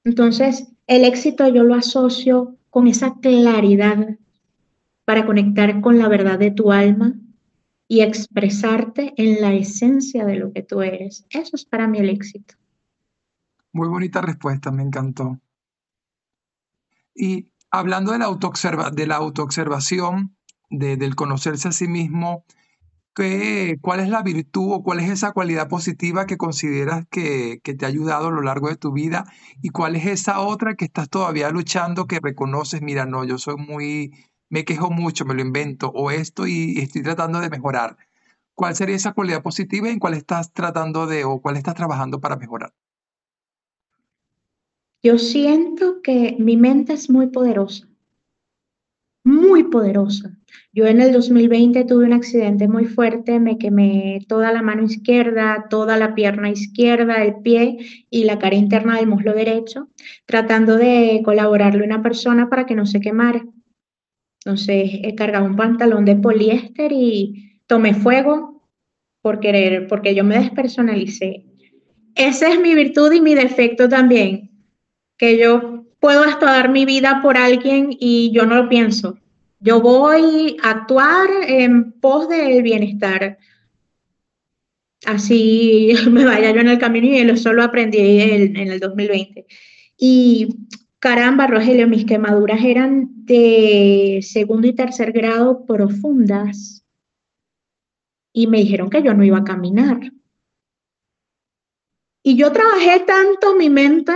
[0.04, 4.18] Entonces, el éxito yo lo asocio con esa claridad
[5.04, 7.16] para conectar con la verdad de tu alma
[7.88, 11.26] y expresarte en la esencia de lo que tú eres.
[11.30, 12.56] Eso es para mí el éxito.
[13.78, 15.40] Muy bonita respuesta, me encantó.
[17.14, 20.36] Y hablando de la, autoobserva de la autoobservación,
[20.72, 22.44] del conocerse a sí mismo,
[23.14, 27.76] ¿qué, ¿cuál es la virtud o cuál es esa cualidad positiva que consideras que, que
[27.76, 29.26] te ha ayudado a lo largo de tu vida?
[29.62, 33.58] ¿Y cuál es esa otra que estás todavía luchando, que reconoces, mira, no, yo soy
[33.58, 34.12] muy,
[34.50, 37.96] me quejo mucho, me lo invento, o esto y estoy tratando de mejorar?
[38.56, 42.38] ¿Cuál sería esa cualidad positiva en cuál estás tratando de o cuál estás trabajando para
[42.38, 42.74] mejorar?
[45.04, 47.88] Yo siento que mi mente es muy poderosa,
[49.24, 50.38] muy poderosa.
[50.74, 55.68] Yo en el 2020 tuve un accidente muy fuerte, me quemé toda la mano izquierda,
[55.70, 57.78] toda la pierna izquierda, el pie
[58.10, 59.90] y la cara interna del muslo derecho,
[60.26, 63.46] tratando de colaborarle a una persona para que no se quemara.
[64.44, 68.70] Entonces he cargado un pantalón de poliéster y tomé fuego
[69.22, 71.46] por querer, porque yo me despersonalicé.
[72.16, 74.57] Esa es mi virtud y mi defecto también,
[75.18, 79.18] que yo puedo hasta dar mi vida por alguien y yo no lo pienso.
[79.60, 83.40] Yo voy a actuar en pos del bienestar.
[85.06, 89.46] Así me vaya yo en el camino y eso lo aprendí en, en el 2020.
[89.98, 90.56] Y
[91.00, 96.78] caramba, Rogelio, mis quemaduras eran de segundo y tercer grado profundas
[98.38, 100.00] y me dijeron que yo no iba a caminar.
[102.22, 104.14] Y yo trabajé tanto mi mente,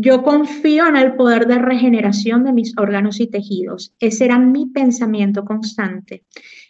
[0.00, 3.92] yo confío en el poder de regeneración de mis órganos y tejidos.
[4.00, 6.24] Ese era mi pensamiento constante.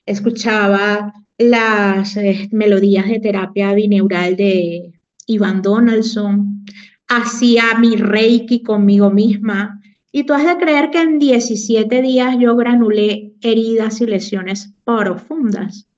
[0.04, 4.92] Escuchaba las eh, melodías de terapia bineural de
[5.26, 6.64] Ivan Donaldson,
[7.06, 9.80] hacía mi reiki conmigo misma.
[10.10, 15.88] Y tú has de creer que en 17 días yo granulé heridas y lesiones profundas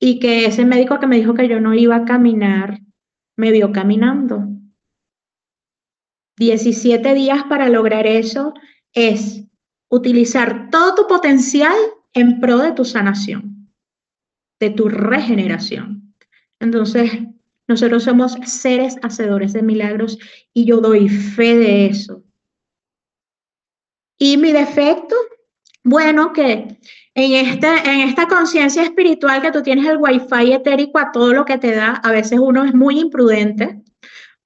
[0.00, 2.80] y que ese médico que me dijo que yo no iba a caminar,
[3.36, 4.57] me vio caminando.
[6.38, 8.54] 17 días para lograr eso
[8.92, 9.44] es
[9.90, 11.76] utilizar todo tu potencial
[12.12, 13.70] en pro de tu sanación,
[14.60, 16.14] de tu regeneración.
[16.60, 17.10] Entonces,
[17.66, 20.18] nosotros somos seres hacedores de milagros
[20.54, 22.24] y yo doy fe de eso.
[24.18, 25.14] Y mi defecto,
[25.84, 26.78] bueno, que
[27.14, 31.58] en, en esta conciencia espiritual que tú tienes el wifi etérico a todo lo que
[31.58, 33.80] te da, a veces uno es muy imprudente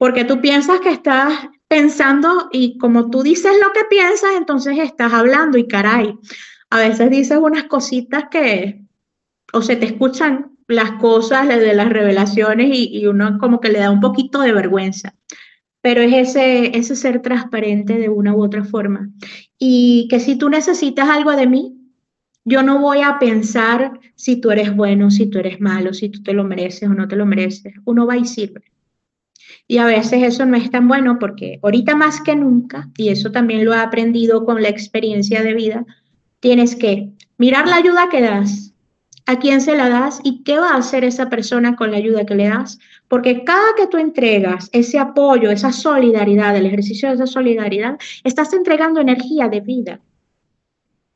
[0.02, 1.32] porque tú piensas que estás
[1.72, 6.14] pensando y como tú dices lo que piensas, entonces estás hablando y caray,
[6.68, 8.84] a veces dices unas cositas que
[9.54, 13.78] o se te escuchan las cosas de las revelaciones y, y uno como que le
[13.78, 15.14] da un poquito de vergüenza
[15.80, 19.10] pero es ese, ese ser transparente de una u otra forma.
[19.58, 21.76] Y que si tú necesitas algo de mí,
[22.44, 26.22] yo no voy a pensar si tú eres bueno, si tú eres malo, si tú
[26.22, 27.74] te lo mereces o no te lo mereces.
[27.84, 28.71] Uno va y sirve.
[29.68, 33.30] Y a veces eso no es tan bueno porque ahorita más que nunca, y eso
[33.30, 35.86] también lo he aprendido con la experiencia de vida,
[36.40, 38.72] tienes que mirar la ayuda que das,
[39.26, 42.26] a quién se la das y qué va a hacer esa persona con la ayuda
[42.26, 42.78] que le das.
[43.08, 48.52] Porque cada que tú entregas ese apoyo, esa solidaridad, el ejercicio de esa solidaridad, estás
[48.52, 50.00] entregando energía de vida.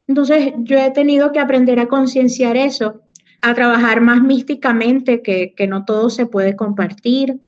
[0.07, 3.03] Entonces yo he tenido que aprender a concienciar eso,
[3.42, 7.40] a trabajar más místicamente, que, no todo se puede compartir,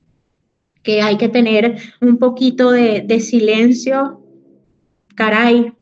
[0.83, 4.21] que hay que tener un poquito de, silencio,
[5.15, 5.73] caray,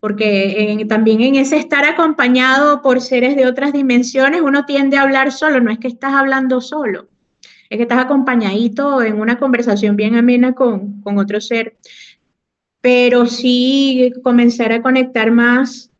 [0.00, 5.32] porque también en ese estar acompañado por seres de otras dimensiones, uno tiende a hablar
[5.32, 7.08] solo, no es que estás hablando solo,
[7.68, 11.76] es que estás acompañadito en una conversación bien amena con, con otro ser,
[12.80, 15.90] pero sí comenzar a conectar más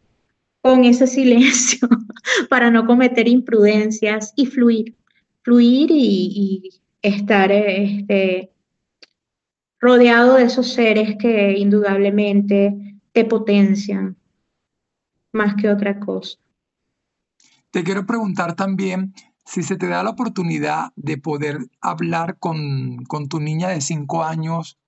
[0.63, 1.89] con ese silencio
[2.49, 4.97] para no cometer imprudencias y fluir,
[5.43, 8.53] fluir y, estar este,
[9.81, 14.17] rodeado de esos seres que indudablemente te potencian
[15.33, 16.39] más que otra cosa.
[17.71, 23.41] Te quiero preguntar también si se te da la oportunidad de poder hablar con, tu
[23.41, 24.79] niña de cinco años,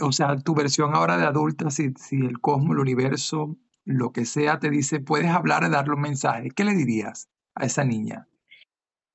[0.00, 4.24] o sea, tu versión ahora de adulta, si, si el cosmos, el universo, lo que
[4.24, 8.28] sea, te dice, puedes hablar y darle un mensaje, ¿qué le dirías a esa niña?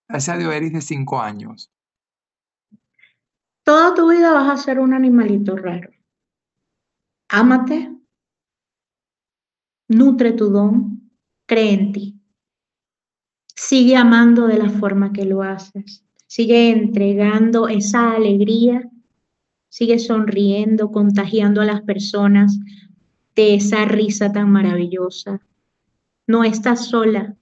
[0.07, 1.71] A esa de Oeris de cinco años.
[3.71, 5.91] Toda tu vida vas a ser un animalito raro.
[7.29, 7.89] Ámate,
[9.87, 11.09] nutre tu don,
[11.45, 12.19] cree en ti.
[13.55, 16.03] Sigue amando de la forma que lo haces.
[16.27, 18.91] Sigue entregando esa alegría.
[19.69, 22.59] Sigue sonriendo, contagiando a las personas
[23.37, 25.39] de esa risa tan maravillosa.
[26.27, 27.37] No estás sola.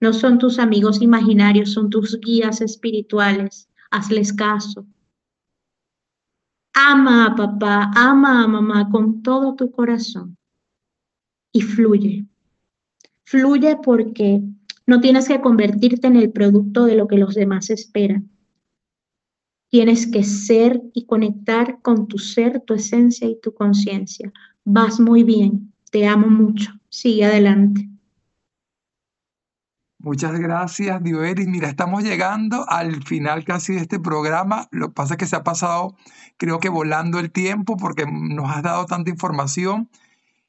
[0.00, 3.68] No son tus amigos imaginarios, son tus guías espirituales.
[3.90, 4.86] Hazles caso.
[6.74, 10.36] Ama a papá, ama a mamá con todo tu corazón
[11.52, 12.24] y fluye.
[13.24, 14.42] Fluye porque
[14.86, 18.30] no tienes que convertirte en el producto de lo que los demás esperan.
[19.68, 24.32] Tienes que ser y conectar con tu ser, tu esencia y tu conciencia.
[24.64, 27.91] Vas muy bien, te amo mucho, sigue adelante.
[30.02, 31.46] Muchas gracias, Dioeris.
[31.46, 34.66] Mira, estamos llegando al final casi de este programa.
[34.72, 35.94] Lo que pasa es que se ha pasado,
[36.38, 39.88] creo que volando el tiempo porque nos has dado tanta información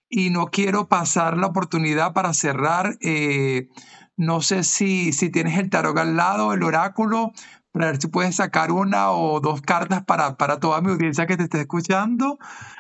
[0.10, 2.98] y no quiero pasar la oportunidad para cerrar.
[3.02, 3.70] Eh,
[4.18, 7.32] no sé si, si tienes el tarot al lado, el oráculo,
[7.72, 11.38] para ver si puedes sacar una o dos cartas para, para toda mi audiencia que
[11.38, 12.40] te esté escuchando.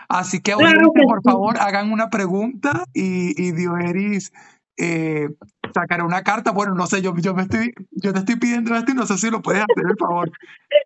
[0.10, 4.34] Así que, por favor, hagan una pregunta y, y Dioeris
[4.78, 5.30] eh,
[5.74, 6.52] sacará una carta.
[6.52, 9.18] Bueno, no sé, yo, yo, me estoy, yo te estoy pidiendo esto y no sé
[9.18, 10.32] si lo puedes hacer, por favor.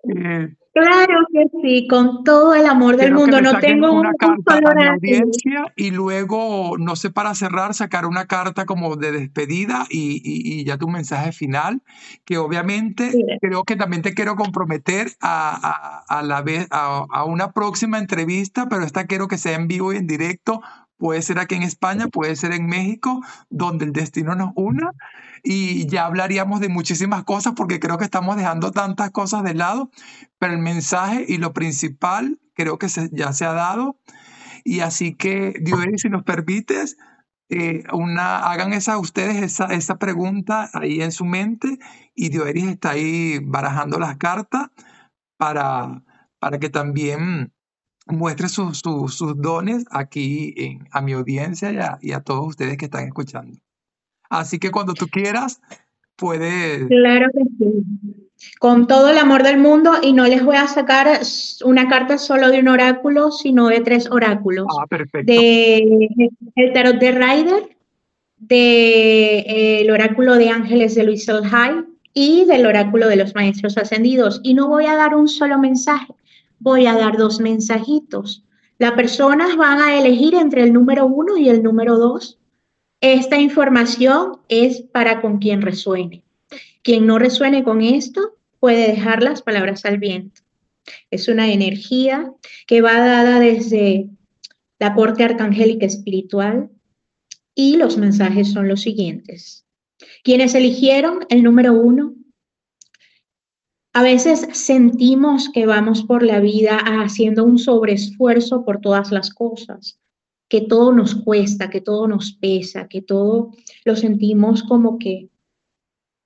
[0.04, 3.42] Eh, claro que sí, con todo el amor del mundo.
[3.42, 8.26] No tengo una carta a mi audiencia y luego, no sé, para cerrar, sacar una
[8.26, 11.82] carta como de despedida y, y, ya tu mensaje final,
[12.26, 13.12] que obviamente
[13.42, 17.98] creo que también te quiero comprometer a, a, a la vez, a, a una próxima
[17.98, 20.62] entrevista, pero esta quiero que sea en vivo y en directo
[20.98, 24.91] puede ser aquí en España, puede ser en México, donde el destino nos una.
[25.43, 29.91] Y ya hablaríamos de muchísimas cosas porque creo que estamos dejando tantas cosas de lado,
[30.39, 34.00] pero el mensaje y lo principal creo que ya se ha dado.
[34.64, 36.98] Y así que, Dios, si nos permites,
[37.50, 37.84] eh,
[38.20, 41.80] hagan esa ustedes esa, esa pregunta ahí en su mente
[42.14, 44.70] y Dioeris está ahí barajando las cartas
[45.38, 46.04] para,
[46.39, 47.54] para que también
[48.10, 48.82] muestre sus
[49.38, 53.58] dones aquí en, a mi audiencia y a, todos ustedes que están escuchando.
[54.30, 55.62] Así que cuando tú quieras,
[56.16, 56.86] puedes...
[56.88, 58.28] Claro que sí.
[58.60, 61.22] Con todo el amor del mundo y no les voy a sacar
[61.66, 64.68] una carta solo de un oráculo, sino de tres oráculos.
[64.80, 65.32] Ah, perfecto.
[65.32, 66.10] De,
[66.55, 67.78] el tarot de Ryder,
[68.38, 71.84] del oráculo de ángeles de Luis High
[72.14, 74.39] y del oráculo de los maestros ascendidos.
[74.43, 76.14] Y no voy a dar un solo mensaje,
[76.60, 78.43] voy a dar dos mensajitos.
[78.80, 82.39] Las personas van a elegir entre el número uno y el número dos.
[83.01, 86.24] Esta información es para con quien resuene.
[86.84, 90.41] Quien no resuene con esto puede dejar las palabras al viento.
[91.12, 92.32] Es una energía
[92.66, 94.10] que va dada desde
[94.80, 96.70] la corte arcangélica espiritual
[97.55, 99.66] y los mensajes son los siguientes.
[100.24, 102.14] Quienes eligieron el número uno
[103.98, 109.98] a veces sentimos que vamos por la vida haciendo un sobreesfuerzo por todas las cosas,
[110.48, 115.30] que todo nos cuesta, que todo nos pesa, que todo lo sentimos como que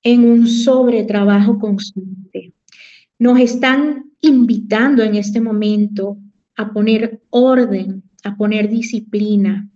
[0.04, 2.52] en un sobretrabajo constante.
[3.18, 6.18] Nos están invitando en este momento
[6.58, 9.70] a poner orden, a poner disciplina,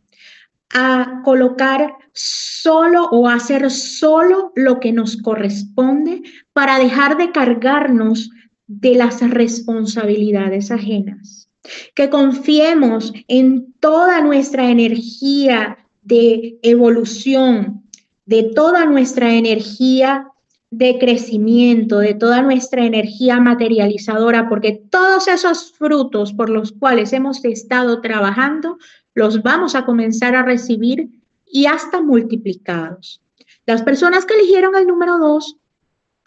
[0.70, 8.30] a colocar solo o hacer solo lo que nos corresponde para dejar de cargarnos
[8.68, 11.50] de las responsabilidades ajenas.
[11.94, 17.84] Que confiemos en toda nuestra energía de evolución,
[18.26, 20.28] de toda nuestra energía
[20.72, 27.44] de crecimiento, de toda nuestra energía materializadora, porque todos esos frutos por los cuales hemos
[27.46, 28.78] estado trabajando,
[29.14, 31.10] los vamos a comenzar a recibir
[31.56, 33.22] y hasta multiplicados.
[33.66, 35.56] Las personas que eligieron el número dos,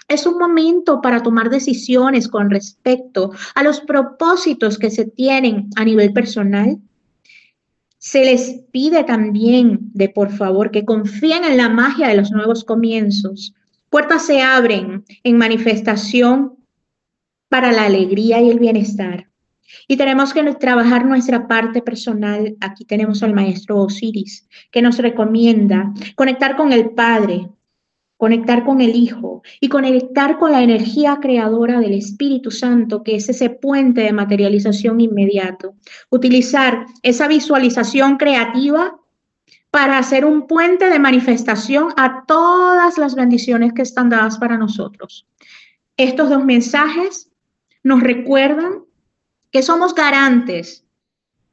[0.09, 5.85] es un momento para tomar decisiones con respecto a los propósitos que se tienen a
[5.85, 6.79] nivel personal.
[7.99, 12.65] Se les pide también de por favor que confíen en la magia de los nuevos
[12.65, 13.53] comienzos.
[13.91, 16.57] Puertas se abren en manifestación
[17.51, 19.29] para la alegría y el bienestar.
[19.87, 22.57] Y tenemos que trabajar nuestra parte personal.
[22.61, 27.49] Aquí tenemos al maestro Osiris, que nos recomienda conectar con el Padre,
[28.17, 33.29] conectar con el Hijo y conectar con la energía creadora del Espíritu Santo, que es
[33.29, 35.75] ese puente de materialización inmediato.
[36.11, 38.99] Utilizar esa visualización creativa
[39.71, 45.27] para hacer un puente de manifestación a todas las bendiciones que están dadas para nosotros.
[45.97, 47.31] Estos dos mensajes
[47.83, 48.88] nos recuerdan
[49.51, 50.85] que somos garantes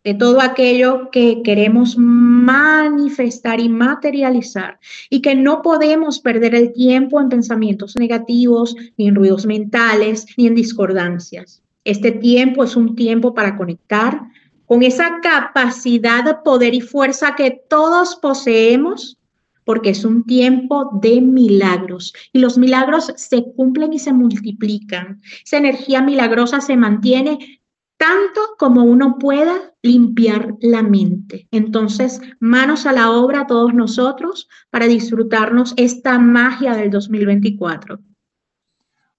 [0.06, 4.80] de todo aquello que queremos manifestar y materializar
[5.10, 10.46] y que no podemos perder el tiempo en pensamientos negativos, ni en ruidos mentales, ni
[10.46, 11.64] en discordancias.
[11.84, 14.22] Este tiempo es un tiempo para conectar
[14.68, 19.18] con esa capacidad de poder y fuerza que todos poseemos,
[19.64, 25.20] porque es un tiempo de milagros y los milagros se cumplen y se multiplican.
[25.44, 27.62] Esa energía milagrosa se mantiene
[27.98, 31.48] tanto como uno pueda limpiar la mente.
[31.52, 38.00] Entonces, manos a la obra todos nosotros para disfrutarnos esta magia del 2024.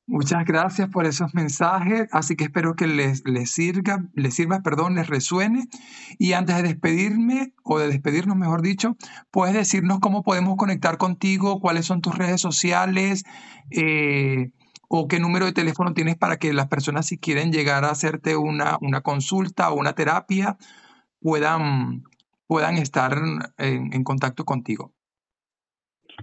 [0.08, 4.94] Muchas gracias por esos mensajes, así que espero que les, les, sirva, les sirva, perdón,
[4.94, 5.66] les resuene.
[6.16, 8.96] Y antes de despedirme, o de despedirnos, mejor dicho,
[9.32, 13.24] puedes decirnos cómo podemos conectar contigo, cuáles son tus redes sociales,
[13.72, 14.52] eh,
[14.88, 18.36] o qué número de teléfono tienes para que las personas, si quieren llegar a hacerte
[18.36, 20.56] una, una consulta o una terapia,
[21.20, 22.04] puedan,
[22.46, 23.20] puedan estar
[23.58, 24.92] en, contacto contigo.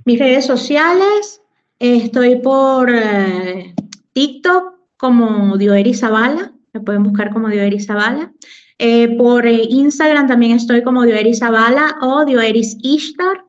[0.05, 1.43] Mis redes sociales,
[1.83, 3.75] Estoy por eh,
[4.13, 8.31] TikTok como Dioeri Zavala, me pueden buscar como Dioeri Zavala.
[8.77, 13.43] Eh, por eh, Instagram también estoy como Dioeri Zavala o Dioeris Ishtar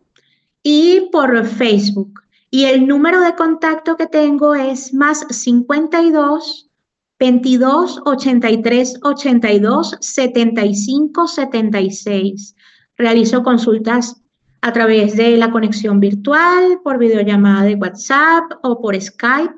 [0.64, 2.23] y por Facebook.
[2.54, 6.70] Y el número de contacto que tengo es más 52
[7.18, 12.54] 22 83 82 75 76.
[12.96, 14.22] Realizo consultas
[14.60, 19.56] a través de la conexión virtual, por videollamada de WhatsApp o por Skype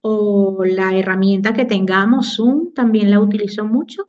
[0.00, 4.08] o la herramienta que tengamos, Zoom, también la utilizo mucho.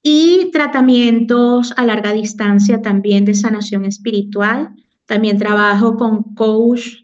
[0.00, 4.76] Y tratamientos a larga distancia también de sanación espiritual.
[5.06, 7.03] También trabajo con coach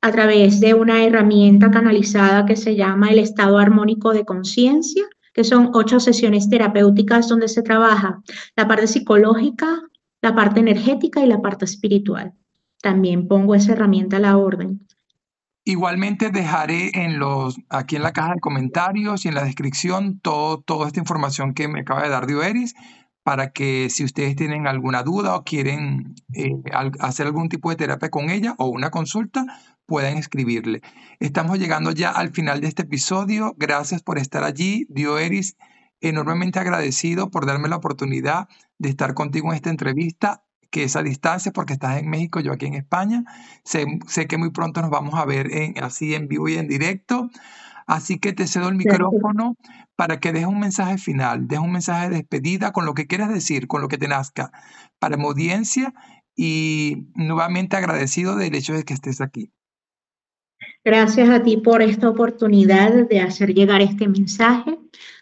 [0.00, 5.44] a través de una herramienta canalizada que se llama el estado armónico de conciencia, que
[5.44, 8.22] son ocho sesiones terapéuticas donde se trabaja
[8.56, 9.82] la parte psicológica,
[10.22, 12.32] la parte energética y la parte espiritual.
[12.82, 14.86] También pongo esa herramienta a la orden.
[15.64, 20.60] Igualmente dejaré en los, aquí en la caja de comentarios y en la descripción todo,
[20.60, 22.74] toda esta información que me acaba de dar Dioeris
[23.28, 26.50] para que si ustedes tienen alguna duda o quieren eh,
[26.98, 29.44] hacer algún tipo de terapia con ella o una consulta,
[29.84, 30.80] pueden escribirle.
[31.20, 33.54] Estamos llegando ya al final de este episodio.
[33.58, 35.58] Gracias por estar allí, Dioeris
[36.00, 38.48] enormemente agradecido por darme la oportunidad
[38.78, 42.52] de estar contigo en esta entrevista, que es a distancia porque estás en México, yo
[42.52, 43.24] aquí en España.
[43.62, 43.86] Sé,
[44.26, 47.28] que muy pronto nos vamos a ver en, así en vivo y en directo.
[47.88, 49.56] Así que te cedo el micrófono
[49.96, 53.32] para que dejes un mensaje final, dejes un mensaje de despedida con lo que quieras
[53.32, 54.52] decir, con lo que te nazca
[54.98, 55.94] para mi audiencia
[56.36, 59.50] y nuevamente agradecido del hecho de que estés aquí.
[60.84, 64.78] Gracias a ti por esta oportunidad de hacer llegar este mensaje.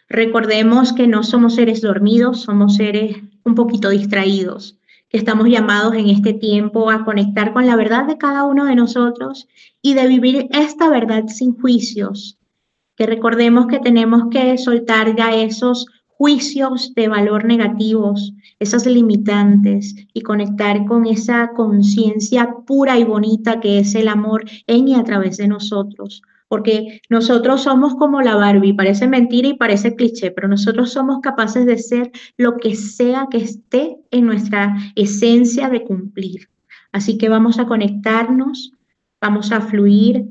[0.08, 6.08] Recordemos que no somos seres dormidos, somos seres un poquito distraídos, que estamos llamados en
[6.08, 9.46] este tiempo a conectar con la verdad de cada uno de nosotros
[9.80, 12.40] y de vivir esta verdad sin juicios,
[12.96, 20.22] que recordemos que tenemos que soltar ya esos juicios de valor negativos, esas limitantes y
[20.22, 25.36] conectar con esa conciencia pura y bonita que es el amor en y a través
[25.36, 30.92] de nosotros porque nosotros somos como la Barbie, parece mentira y parece cliché, pero nosotros
[30.92, 36.48] somos capaces de ser lo que sea que esté en nuestra esencia de cumplir.
[36.92, 38.72] Así que vamos a conectarnos,
[39.20, 40.26] vamos a fluir,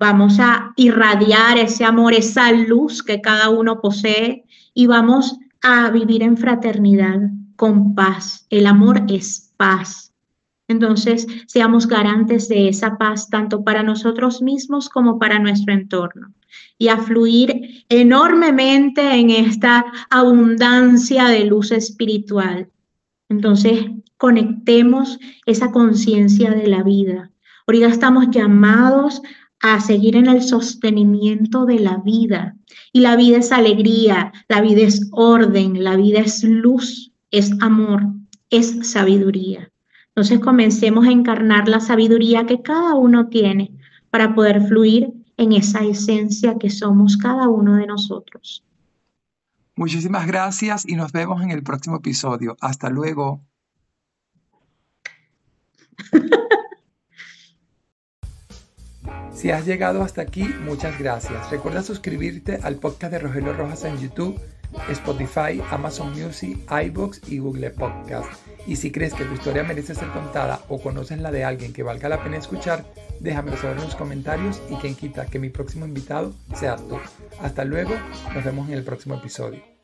[0.00, 6.22] vamos a irradiar ese amor, esa luz que cada uno posee y vamos a vivir
[6.22, 7.20] en fraternidad,
[7.54, 8.46] con paz.
[8.48, 10.14] El amor es paz.
[10.68, 16.32] Entonces, seamos garantes de esa paz tanto para nosotros mismos como para nuestro entorno
[16.78, 22.70] y a fluir enormemente en esta abundancia de luz espiritual.
[23.28, 23.84] Entonces,
[24.16, 27.30] conectemos esa conciencia de la vida.
[27.66, 29.20] Ahorita estamos llamados
[29.60, 32.56] a seguir en el sostenimiento de la vida.
[32.92, 38.02] Y la vida es alegría, la vida es orden, la vida es luz, es amor,
[38.48, 39.70] es sabiduría.
[40.08, 43.72] Entonces comencemos a encarnar la sabiduría que cada uno tiene
[44.10, 48.64] para poder fluir en esa esencia que somos cada uno de nosotros.
[49.76, 52.56] Muchísimas gracias y nos vemos en el próximo episodio.
[52.60, 53.42] Hasta luego.
[59.40, 61.50] Si has llegado hasta aquí, muchas gracias.
[61.50, 64.38] Recuerda suscribirte al podcast de Rogelio Rojas en YouTube,
[64.90, 68.28] Spotify, Amazon Music, iBox y Google Podcast.
[68.66, 71.82] Y si crees que tu historia merece ser contada o conoces la de alguien que
[71.82, 72.84] valga la pena escuchar,
[73.20, 76.98] déjamelo saber en los comentarios y quien quita que mi próximo invitado sea tú.
[77.40, 77.94] Hasta luego,
[78.34, 79.79] nos vemos en el próximo episodio.